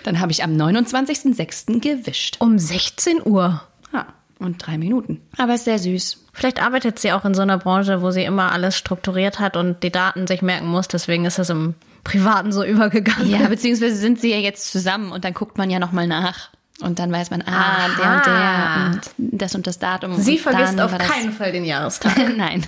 Dann 0.03 0.19
habe 0.19 0.33
ich 0.33 0.43
am 0.43 0.51
29.06. 0.51 1.79
gewischt. 1.79 2.35
Um 2.39 2.59
16 2.59 3.25
Uhr. 3.25 3.61
Ja, 3.93 4.07
und 4.39 4.67
drei 4.67 4.77
Minuten. 4.77 5.21
Aber 5.37 5.53
ist 5.53 5.63
sehr 5.63 5.79
süß. 5.79 6.25
Vielleicht 6.33 6.61
arbeitet 6.61 6.99
sie 6.99 7.13
auch 7.13 7.23
in 7.23 7.33
so 7.33 7.41
einer 7.41 7.57
Branche, 7.57 8.01
wo 8.01 8.11
sie 8.11 8.23
immer 8.23 8.51
alles 8.51 8.77
strukturiert 8.77 9.39
hat 9.39 9.55
und 9.55 9.81
die 9.81 9.93
Daten 9.93 10.27
sich 10.27 10.41
merken 10.41 10.67
muss. 10.67 10.89
Deswegen 10.89 11.23
ist 11.23 11.39
das 11.39 11.49
im 11.49 11.73
Privaten 12.03 12.51
so 12.51 12.63
übergegangen. 12.65 13.29
Ja, 13.29 13.47
beziehungsweise 13.47 13.95
sind 13.95 14.19
sie 14.19 14.31
ja 14.31 14.39
jetzt 14.39 14.69
zusammen 14.73 15.13
und 15.13 15.23
dann 15.23 15.33
guckt 15.33 15.57
man 15.57 15.69
ja 15.69 15.79
nochmal 15.79 16.05
nach. 16.05 16.49
Und 16.81 16.99
dann 16.99 17.11
weiß 17.11 17.29
man, 17.29 17.41
ah, 17.41 17.87
Aha. 17.87 17.87
der 17.97 18.15
und 18.15 18.25
der 18.25 19.21
und 19.27 19.41
das 19.41 19.55
und 19.55 19.67
das 19.67 19.79
Datum. 19.79 20.15
Sie 20.15 20.37
vergisst 20.37 20.79
auf 20.79 20.97
keinen 20.97 21.33
Fall 21.33 21.51
den 21.51 21.65
Jahrestag. 21.65 22.15
nein. 22.37 22.65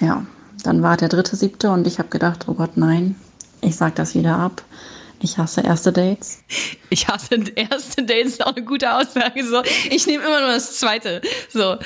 ja, 0.00 0.24
dann 0.62 0.82
war 0.82 0.96
der 0.96 1.08
dritte, 1.08 1.34
siebte 1.34 1.70
und 1.70 1.86
ich 1.86 1.98
habe 1.98 2.08
gedacht, 2.08 2.46
oh 2.46 2.54
Gott, 2.54 2.76
nein, 2.76 3.16
ich 3.60 3.76
sag 3.76 3.96
das 3.96 4.14
wieder 4.14 4.36
ab. 4.36 4.62
Ich 5.24 5.38
hasse 5.38 5.62
erste 5.62 5.90
Dates. 5.90 6.44
Ich 6.90 7.08
hasse 7.08 7.36
erste 7.56 8.02
Dates, 8.02 8.32
ist 8.32 8.44
auch 8.44 8.54
eine 8.54 8.64
gute 8.64 8.94
Aussage. 8.94 9.42
So, 9.42 9.62
ich 9.88 10.06
nehme 10.06 10.22
immer 10.22 10.40
nur 10.40 10.50
das 10.50 10.78
zweite. 10.78 11.22
So, 11.48 11.78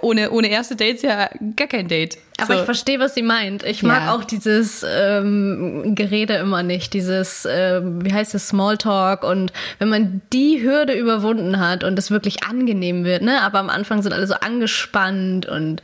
ohne, 0.00 0.30
ohne 0.30 0.48
erste 0.48 0.76
Dates 0.76 1.02
ja 1.02 1.28
gar 1.56 1.68
kein 1.68 1.88
Date. 1.88 2.16
Aber 2.38 2.54
so. 2.54 2.60
ich 2.60 2.64
verstehe, 2.64 2.98
was 2.98 3.14
sie 3.14 3.22
meint. 3.22 3.64
Ich 3.64 3.82
mag 3.82 4.04
ja. 4.04 4.14
auch 4.14 4.24
dieses 4.24 4.82
ähm, 4.82 5.94
Gerede 5.94 6.36
immer 6.36 6.62
nicht, 6.62 6.94
dieses, 6.94 7.44
äh, 7.44 7.82
wie 7.84 8.14
heißt 8.14 8.34
es, 8.34 8.48
Smalltalk. 8.48 9.24
Und 9.24 9.52
wenn 9.78 9.90
man 9.90 10.22
die 10.32 10.62
Hürde 10.62 10.94
überwunden 10.94 11.60
hat 11.60 11.84
und 11.84 11.98
es 11.98 12.10
wirklich 12.10 12.44
angenehm 12.44 13.04
wird, 13.04 13.20
ne? 13.20 13.42
Aber 13.42 13.58
am 13.58 13.68
Anfang 13.68 14.00
sind 14.00 14.14
alle 14.14 14.26
so 14.26 14.34
angespannt 14.34 15.44
und 15.44 15.82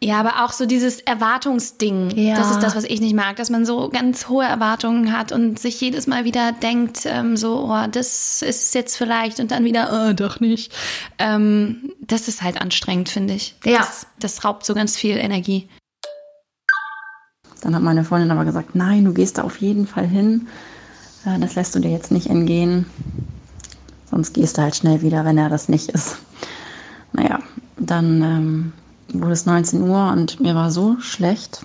ja, 0.00 0.20
aber 0.20 0.44
auch 0.44 0.52
so 0.52 0.64
dieses 0.64 1.00
Erwartungsding. 1.00 2.10
Ja. 2.10 2.36
Das 2.36 2.52
ist 2.52 2.60
das, 2.60 2.76
was 2.76 2.84
ich 2.84 3.00
nicht 3.00 3.16
mag, 3.16 3.34
dass 3.36 3.50
man 3.50 3.66
so 3.66 3.88
ganz 3.88 4.28
hohe 4.28 4.44
Erwartungen 4.44 5.12
hat 5.12 5.32
und 5.32 5.58
sich 5.58 5.80
jedes 5.80 6.06
Mal 6.06 6.24
wieder 6.24 6.52
denkt, 6.52 7.00
ähm, 7.04 7.36
so, 7.36 7.64
oh, 7.64 7.86
das 7.90 8.42
ist 8.42 8.74
jetzt 8.76 8.96
vielleicht 8.96 9.40
und 9.40 9.50
dann 9.50 9.64
wieder, 9.64 10.08
oh, 10.10 10.12
doch 10.12 10.38
nicht. 10.38 10.72
Ähm, 11.18 11.92
das 12.00 12.28
ist 12.28 12.42
halt 12.42 12.60
anstrengend, 12.60 13.08
finde 13.08 13.34
ich. 13.34 13.56
Ja. 13.64 13.78
Das, 13.78 14.06
das 14.20 14.44
raubt 14.44 14.64
so 14.64 14.74
ganz 14.74 14.96
viel 14.96 15.16
Energie. 15.16 15.68
Dann 17.60 17.74
hat 17.74 17.82
meine 17.82 18.04
Freundin 18.04 18.30
aber 18.30 18.44
gesagt, 18.44 18.76
nein, 18.76 19.04
du 19.04 19.12
gehst 19.12 19.38
da 19.38 19.42
auf 19.42 19.56
jeden 19.56 19.88
Fall 19.88 20.06
hin. 20.06 20.46
Äh, 21.26 21.40
das 21.40 21.56
lässt 21.56 21.74
du 21.74 21.80
dir 21.80 21.90
jetzt 21.90 22.12
nicht 22.12 22.28
entgehen. 22.28 22.86
Sonst 24.08 24.32
gehst 24.32 24.58
du 24.58 24.62
halt 24.62 24.76
schnell 24.76 25.02
wieder, 25.02 25.24
wenn 25.24 25.38
er 25.38 25.48
das 25.48 25.68
nicht 25.68 25.90
ist. 25.90 26.18
Naja, 27.12 27.40
dann 27.76 28.22
ähm, 28.22 28.72
wurde 29.12 29.32
es 29.32 29.46
19 29.46 29.82
Uhr 29.82 30.10
und 30.12 30.40
mir 30.40 30.54
war 30.54 30.70
so 30.70 30.98
schlecht. 31.00 31.64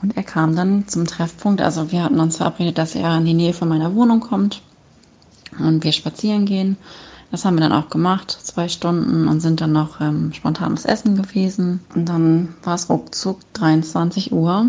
Und 0.00 0.16
er 0.16 0.22
kam 0.22 0.54
dann 0.54 0.86
zum 0.86 1.06
Treffpunkt. 1.06 1.60
Also 1.60 1.90
wir 1.90 2.04
hatten 2.04 2.20
uns 2.20 2.36
verabredet, 2.36 2.78
dass 2.78 2.94
er 2.94 3.16
in 3.16 3.24
die 3.24 3.34
Nähe 3.34 3.52
von 3.52 3.68
meiner 3.68 3.94
Wohnung 3.94 4.20
kommt 4.20 4.62
und 5.58 5.82
wir 5.82 5.92
spazieren 5.92 6.46
gehen. 6.46 6.76
Das 7.30 7.44
haben 7.44 7.56
wir 7.56 7.60
dann 7.68 7.72
auch 7.72 7.90
gemacht, 7.90 8.30
zwei 8.30 8.68
Stunden 8.68 9.28
und 9.28 9.40
sind 9.40 9.60
dann 9.60 9.72
noch 9.72 10.00
ähm, 10.00 10.32
spontanes 10.32 10.86
Essen 10.86 11.16
gewesen. 11.16 11.80
Und 11.94 12.08
dann 12.08 12.54
war 12.62 12.74
es 12.74 12.88
ruckzuck 12.88 13.40
23 13.54 14.32
Uhr. 14.32 14.66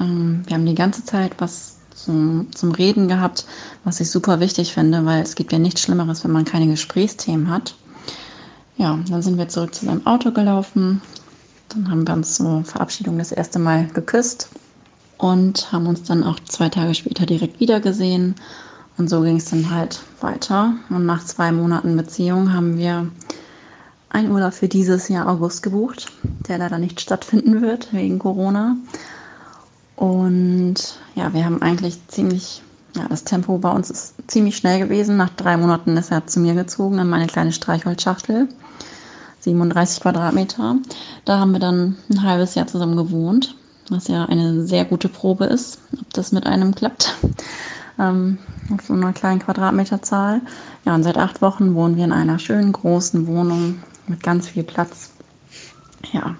Ähm, 0.00 0.42
wir 0.46 0.54
haben 0.54 0.64
die 0.64 0.74
ganze 0.74 1.04
Zeit 1.04 1.32
was 1.38 1.76
zum, 1.94 2.48
zum 2.54 2.72
Reden 2.72 3.08
gehabt, 3.08 3.44
was 3.84 4.00
ich 4.00 4.10
super 4.10 4.40
wichtig 4.40 4.72
finde, 4.72 5.04
weil 5.04 5.22
es 5.22 5.34
gibt 5.34 5.52
ja 5.52 5.58
nichts 5.58 5.82
Schlimmeres, 5.82 6.24
wenn 6.24 6.30
man 6.30 6.44
keine 6.44 6.68
Gesprächsthemen 6.68 7.50
hat. 7.50 7.74
Ja, 8.78 8.98
dann 9.10 9.22
sind 9.22 9.38
wir 9.38 9.48
zurück 9.48 9.74
zu 9.74 9.86
seinem 9.86 10.06
Auto 10.06 10.30
gelaufen. 10.30 11.02
Dann 11.68 11.90
haben 11.90 12.06
wir 12.06 12.14
uns 12.14 12.36
zur 12.36 12.64
Verabschiedung 12.64 13.18
das 13.18 13.32
erste 13.32 13.58
Mal 13.58 13.88
geküsst 13.88 14.48
und 15.18 15.72
haben 15.72 15.86
uns 15.88 16.04
dann 16.04 16.22
auch 16.22 16.38
zwei 16.40 16.68
Tage 16.68 16.94
später 16.94 17.26
direkt 17.26 17.58
wieder 17.58 17.80
gesehen. 17.80 18.36
Und 18.96 19.10
so 19.10 19.20
ging 19.22 19.36
es 19.36 19.46
dann 19.50 19.70
halt 19.70 20.00
weiter. 20.20 20.74
Und 20.90 21.06
nach 21.06 21.24
zwei 21.24 21.50
Monaten 21.52 21.96
Beziehung 21.96 22.52
haben 22.52 22.78
wir 22.78 23.08
einen 24.10 24.30
Urlaub 24.30 24.54
für 24.54 24.68
dieses 24.68 25.08
Jahr 25.08 25.28
August 25.28 25.62
gebucht, 25.64 26.12
der 26.48 26.58
leider 26.58 26.78
nicht 26.78 27.00
stattfinden 27.00 27.60
wird 27.60 27.92
wegen 27.92 28.18
Corona. 28.20 28.76
Und 29.96 30.98
ja, 31.16 31.32
wir 31.34 31.44
haben 31.44 31.62
eigentlich 31.62 31.98
ziemlich 32.06 32.62
Ja, 32.96 33.06
das 33.08 33.24
Tempo 33.24 33.58
bei 33.58 33.70
uns 33.70 33.90
ist 33.90 34.14
ziemlich 34.28 34.56
schnell 34.56 34.78
gewesen. 34.78 35.16
Nach 35.16 35.30
drei 35.30 35.56
Monaten 35.56 35.96
ist 35.96 36.10
er 36.10 36.26
zu 36.26 36.40
mir 36.40 36.54
gezogen 36.54 36.98
in 36.98 37.08
meine 37.08 37.26
kleine 37.26 37.52
Streichholzschachtel. 37.52 38.48
37 39.40 40.02
Quadratmeter. 40.02 40.76
Da 41.24 41.38
haben 41.38 41.52
wir 41.52 41.60
dann 41.60 41.96
ein 42.10 42.22
halbes 42.22 42.54
Jahr 42.54 42.66
zusammen 42.66 42.96
gewohnt, 42.96 43.54
was 43.88 44.08
ja 44.08 44.24
eine 44.24 44.66
sehr 44.66 44.84
gute 44.84 45.08
Probe 45.08 45.46
ist, 45.46 45.80
ob 45.98 46.12
das 46.12 46.32
mit 46.32 46.46
einem 46.46 46.74
klappt. 46.74 47.14
Ähm, 48.00 48.38
auf 48.72 48.82
so 48.82 48.92
einer 48.92 49.12
kleinen 49.12 49.40
Quadratmeterzahl. 49.40 50.40
Ja, 50.84 50.94
und 50.94 51.02
seit 51.02 51.18
acht 51.18 51.42
Wochen 51.42 51.74
wohnen 51.74 51.96
wir 51.96 52.04
in 52.04 52.12
einer 52.12 52.38
schönen 52.38 52.70
großen 52.70 53.26
Wohnung 53.26 53.82
mit 54.06 54.22
ganz 54.22 54.46
viel 54.46 54.62
Platz. 54.62 55.10
Ja, 56.12 56.36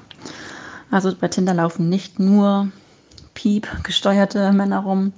also 0.91 1.13
bei 1.15 1.27
Tinder 1.27 1.55
laufen 1.55 1.89
nicht 1.89 2.19
nur 2.19 2.69
Piep 3.35 3.67
gesteuerte 3.83 4.53
Männer 4.53 4.81
rum, 4.81 5.13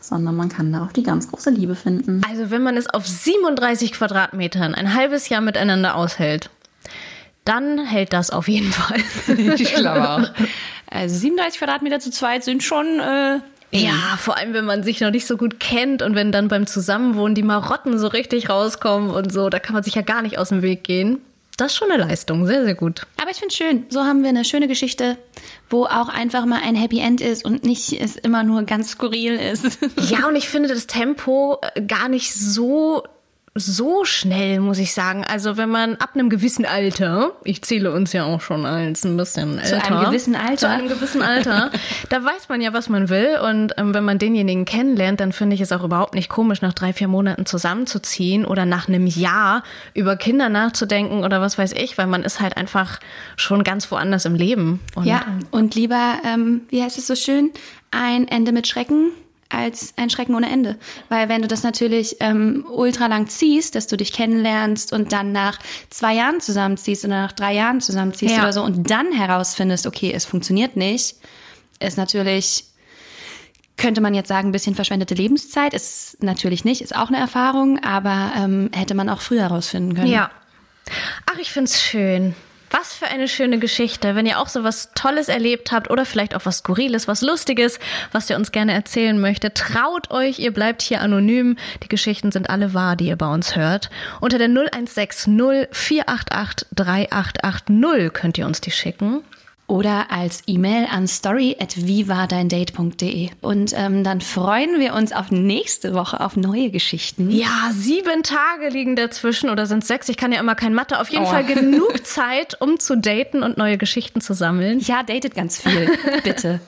sondern 0.00 0.36
man 0.36 0.48
kann 0.48 0.72
da 0.72 0.84
auch 0.84 0.92
die 0.92 1.02
ganz 1.02 1.30
große 1.30 1.50
Liebe 1.50 1.74
finden. 1.74 2.22
Also 2.28 2.50
wenn 2.50 2.62
man 2.62 2.76
es 2.76 2.88
auf 2.88 3.06
37 3.06 3.92
Quadratmetern 3.92 4.74
ein 4.74 4.94
halbes 4.94 5.28
Jahr 5.28 5.40
miteinander 5.40 5.94
aushält, 5.94 6.50
dann 7.48 7.84
hält 7.84 8.12
das 8.12 8.30
auf 8.30 8.46
jeden 8.46 8.72
Fall. 8.72 9.00
ich 9.58 9.74
glaube 9.74 10.08
auch. 10.08 10.28
Also 10.90 11.16
37 11.16 11.58
Quadratmeter 11.58 12.00
zu 12.00 12.10
zweit 12.10 12.44
sind 12.44 12.62
schon. 12.62 12.98
Äh, 12.98 13.40
ja, 13.72 14.16
vor 14.18 14.38
allem, 14.38 14.54
wenn 14.54 14.64
man 14.64 14.82
sich 14.82 15.02
noch 15.02 15.10
nicht 15.10 15.26
so 15.26 15.36
gut 15.36 15.60
kennt 15.60 16.00
und 16.00 16.14
wenn 16.14 16.32
dann 16.32 16.48
beim 16.48 16.66
Zusammenwohnen 16.66 17.34
die 17.34 17.42
Marotten 17.42 17.98
so 17.98 18.06
richtig 18.06 18.48
rauskommen 18.48 19.10
und 19.10 19.30
so, 19.30 19.50
da 19.50 19.58
kann 19.58 19.74
man 19.74 19.82
sich 19.82 19.96
ja 19.96 20.00
gar 20.00 20.22
nicht 20.22 20.38
aus 20.38 20.48
dem 20.48 20.62
Weg 20.62 20.84
gehen. 20.84 21.20
Das 21.58 21.72
ist 21.72 21.76
schon 21.76 21.90
eine 21.90 22.02
Leistung, 22.02 22.46
sehr, 22.46 22.64
sehr 22.64 22.74
gut. 22.74 23.02
Aber 23.20 23.30
ich 23.30 23.36
finde 23.36 23.52
es 23.52 23.58
schön. 23.58 23.84
So 23.90 24.04
haben 24.04 24.22
wir 24.22 24.30
eine 24.30 24.46
schöne 24.46 24.66
Geschichte, 24.68 25.18
wo 25.68 25.84
auch 25.84 26.08
einfach 26.08 26.46
mal 26.46 26.62
ein 26.64 26.74
Happy 26.76 27.00
End 27.00 27.20
ist 27.20 27.44
und 27.44 27.64
nicht 27.64 27.92
es 28.00 28.16
immer 28.16 28.44
nur 28.44 28.62
ganz 28.62 28.92
skurril 28.92 29.34
ist. 29.34 29.78
Ja, 30.08 30.28
und 30.28 30.36
ich 30.36 30.48
finde 30.48 30.68
das 30.70 30.86
Tempo 30.86 31.58
äh, 31.74 31.82
gar 31.82 32.08
nicht 32.08 32.32
so 32.32 33.02
so 33.54 34.04
schnell, 34.04 34.60
muss 34.60 34.78
ich 34.78 34.92
sagen. 34.92 35.24
Also 35.24 35.56
wenn 35.56 35.68
man 35.68 35.96
ab 35.96 36.10
einem 36.14 36.30
gewissen 36.30 36.64
Alter, 36.64 37.32
ich 37.44 37.62
zähle 37.62 37.92
uns 37.92 38.12
ja 38.12 38.24
auch 38.24 38.40
schon 38.40 38.66
als 38.66 39.04
ein 39.04 39.16
bisschen 39.16 39.58
älter. 39.58 39.80
Zu 39.80 39.84
einem 39.84 40.04
gewissen 40.04 40.34
Alter. 40.34 40.56
Zu 40.56 40.68
einem 40.68 40.88
gewissen 40.88 41.22
Alter. 41.22 41.70
da 42.08 42.24
weiß 42.24 42.48
man 42.48 42.60
ja, 42.60 42.72
was 42.72 42.88
man 42.88 43.08
will. 43.08 43.38
Und 43.42 43.74
ähm, 43.76 43.94
wenn 43.94 44.04
man 44.04 44.18
denjenigen 44.18 44.64
kennenlernt, 44.64 45.20
dann 45.20 45.32
finde 45.32 45.54
ich 45.54 45.60
es 45.60 45.72
auch 45.72 45.84
überhaupt 45.84 46.14
nicht 46.14 46.28
komisch, 46.28 46.62
nach 46.62 46.72
drei, 46.72 46.92
vier 46.92 47.08
Monaten 47.08 47.46
zusammenzuziehen 47.46 48.44
oder 48.44 48.64
nach 48.64 48.88
einem 48.88 49.06
Jahr 49.06 49.62
über 49.94 50.16
Kinder 50.16 50.48
nachzudenken 50.48 51.24
oder 51.24 51.40
was 51.40 51.58
weiß 51.58 51.72
ich, 51.72 51.98
weil 51.98 52.06
man 52.06 52.22
ist 52.22 52.40
halt 52.40 52.56
einfach 52.56 53.00
schon 53.36 53.64
ganz 53.64 53.90
woanders 53.90 54.24
im 54.24 54.34
Leben. 54.34 54.80
Und 54.94 55.06
ja, 55.06 55.24
und 55.50 55.74
lieber, 55.74 56.14
ähm, 56.24 56.62
wie 56.68 56.82
heißt 56.82 56.98
es 56.98 57.06
so 57.06 57.14
schön, 57.14 57.50
ein 57.90 58.28
Ende 58.28 58.52
mit 58.52 58.66
Schrecken 58.66 59.10
als 59.48 59.94
ein 59.96 60.10
Schrecken 60.10 60.34
ohne 60.34 60.50
Ende. 60.50 60.76
Weil 61.08 61.28
wenn 61.28 61.42
du 61.42 61.48
das 61.48 61.62
natürlich 61.62 62.16
ähm, 62.20 62.66
ultra 62.70 63.06
lang 63.06 63.28
ziehst, 63.28 63.74
dass 63.74 63.86
du 63.86 63.96
dich 63.96 64.12
kennenlernst 64.12 64.92
und 64.92 65.12
dann 65.12 65.32
nach 65.32 65.58
zwei 65.90 66.14
Jahren 66.14 66.40
zusammenziehst 66.40 67.04
oder 67.04 67.22
nach 67.22 67.32
drei 67.32 67.54
Jahren 67.54 67.80
zusammenziehst 67.80 68.36
ja. 68.36 68.42
oder 68.42 68.52
so 68.52 68.62
und 68.62 68.90
dann 68.90 69.12
herausfindest, 69.12 69.86
okay, 69.86 70.12
es 70.12 70.26
funktioniert 70.26 70.76
nicht, 70.76 71.16
ist 71.80 71.96
natürlich, 71.96 72.64
könnte 73.76 74.00
man 74.00 74.14
jetzt 74.14 74.28
sagen, 74.28 74.48
ein 74.48 74.52
bisschen 74.52 74.74
verschwendete 74.74 75.14
Lebenszeit. 75.14 75.72
Ist 75.72 76.22
natürlich 76.22 76.64
nicht, 76.64 76.82
ist 76.82 76.94
auch 76.94 77.08
eine 77.08 77.18
Erfahrung, 77.18 77.78
aber 77.82 78.32
ähm, 78.36 78.70
hätte 78.74 78.94
man 78.94 79.08
auch 79.08 79.20
früher 79.20 79.42
herausfinden 79.42 79.94
können. 79.94 80.08
Ja. 80.08 80.30
Ach, 81.26 81.38
ich 81.38 81.50
find's 81.50 81.80
schön. 81.80 82.34
Was 82.70 82.92
für 82.92 83.06
eine 83.06 83.28
schöne 83.28 83.58
Geschichte. 83.58 84.14
Wenn 84.14 84.26
ihr 84.26 84.38
auch 84.38 84.48
so 84.48 84.62
was 84.64 84.92
Tolles 84.94 85.28
erlebt 85.28 85.72
habt 85.72 85.90
oder 85.90 86.04
vielleicht 86.04 86.34
auch 86.34 86.44
was 86.44 86.58
Skurriles, 86.58 87.08
was 87.08 87.22
Lustiges, 87.22 87.78
was 88.12 88.28
ihr 88.28 88.36
uns 88.36 88.52
gerne 88.52 88.72
erzählen 88.72 89.18
möchtet, 89.18 89.56
traut 89.56 90.10
euch, 90.10 90.38
ihr 90.38 90.52
bleibt 90.52 90.82
hier 90.82 91.00
anonym. 91.00 91.56
Die 91.82 91.88
Geschichten 91.88 92.30
sind 92.30 92.50
alle 92.50 92.74
wahr, 92.74 92.96
die 92.96 93.06
ihr 93.06 93.16
bei 93.16 93.32
uns 93.32 93.56
hört. 93.56 93.90
Unter 94.20 94.38
der 94.38 94.48
0160 94.48 95.68
488 95.70 96.68
3880 96.74 98.12
könnt 98.12 98.38
ihr 98.38 98.46
uns 98.46 98.60
die 98.60 98.70
schicken 98.70 99.22
oder 99.68 100.10
als 100.10 100.42
E-Mail 100.46 100.86
an 100.90 101.06
story@vivadeindate.de 101.06 103.28
und 103.40 103.72
ähm, 103.76 104.02
dann 104.02 104.20
freuen 104.20 104.80
wir 104.80 104.94
uns 104.94 105.12
auf 105.12 105.30
nächste 105.30 105.94
Woche 105.94 106.20
auf 106.20 106.34
neue 106.36 106.70
Geschichten. 106.70 107.30
Ja, 107.30 107.70
sieben 107.72 108.24
Tage 108.24 108.70
liegen 108.70 108.96
dazwischen 108.96 109.50
oder 109.50 109.66
sind 109.66 109.84
sechs? 109.84 110.08
Ich 110.08 110.16
kann 110.16 110.32
ja 110.32 110.40
immer 110.40 110.54
kein 110.54 110.72
Mathe. 110.74 110.98
Auf 111.00 111.10
jeden 111.10 111.24
oh. 111.24 111.28
Fall 111.28 111.44
genug 111.54 112.06
Zeit, 112.06 112.56
um 112.60 112.80
zu 112.80 112.96
daten 112.96 113.42
und 113.42 113.58
neue 113.58 113.76
Geschichten 113.78 114.20
zu 114.20 114.34
sammeln. 114.34 114.78
Ja, 114.80 115.02
datet 115.02 115.34
ganz 115.34 115.60
viel, 115.60 115.90
bitte. 116.24 116.60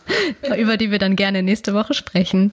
Über 0.57 0.77
die 0.77 0.91
wir 0.91 0.99
dann 0.99 1.15
gerne 1.17 1.43
nächste 1.43 1.73
Woche 1.75 1.95
sprechen. 1.95 2.51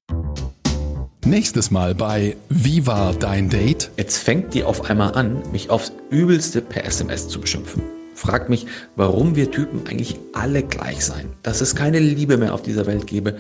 Nächstes 1.25 1.71
Mal 1.71 1.93
bei 1.93 2.37
Wie 2.47 2.87
war 2.87 3.13
dein 3.13 3.49
Date? 3.49 3.91
Jetzt 3.97 4.23
fängt 4.23 4.53
die 4.53 4.63
auf 4.63 4.89
einmal 4.89 5.13
an, 5.15 5.43
mich 5.51 5.69
aufs 5.69 5.91
Übelste 6.09 6.61
per 6.61 6.85
SMS 6.85 7.27
zu 7.27 7.41
beschimpfen 7.41 7.96
fragt 8.17 8.49
mich, 8.49 8.65
warum 8.95 9.35
wir 9.35 9.51
Typen 9.51 9.85
eigentlich 9.87 10.19
alle 10.33 10.63
gleich 10.63 11.05
sein, 11.05 11.29
dass 11.43 11.61
es 11.61 11.75
keine 11.75 11.99
Liebe 11.99 12.37
mehr 12.37 12.53
auf 12.53 12.63
dieser 12.63 12.87
Welt 12.87 13.07
gäbe 13.07 13.37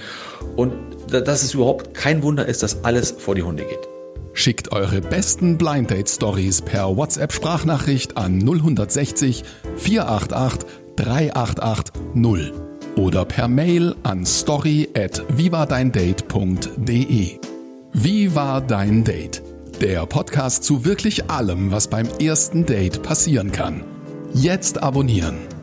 und 0.55 0.73
dass 1.09 1.43
es 1.43 1.53
überhaupt 1.53 1.93
kein 1.93 2.23
Wunder 2.23 2.45
ist, 2.45 2.63
dass 2.63 2.83
alles 2.83 3.11
vor 3.11 3.35
die 3.35 3.43
Hunde 3.43 3.63
geht. 3.63 3.87
Schickt 4.33 4.71
eure 4.71 5.01
besten 5.01 5.57
Blind 5.57 5.89
Date 5.89 6.09
Stories 6.09 6.61
per 6.61 6.95
WhatsApp 6.95 7.33
Sprachnachricht 7.33 8.15
an 8.17 8.39
0160 8.39 9.43
488 9.77 10.69
388 10.95 11.93
0 12.13 12.53
oder 12.97 13.25
per 13.25 13.47
Mail 13.47 13.95
an 14.03 14.23
story 14.25 14.89
at 14.95 15.23
vivadeindate.de. 15.29 17.39
Wie 17.93 18.35
war 18.35 18.61
dein 18.61 19.03
Date? 19.03 19.41
Der 19.81 20.05
Podcast 20.05 20.63
zu 20.63 20.85
wirklich 20.85 21.29
allem, 21.29 21.71
was 21.71 21.87
beim 21.87 22.07
ersten 22.19 22.65
Date 22.65 23.03
passieren 23.03 23.51
kann. 23.51 23.83
Jetzt 24.33 24.83
abonnieren. 24.83 25.56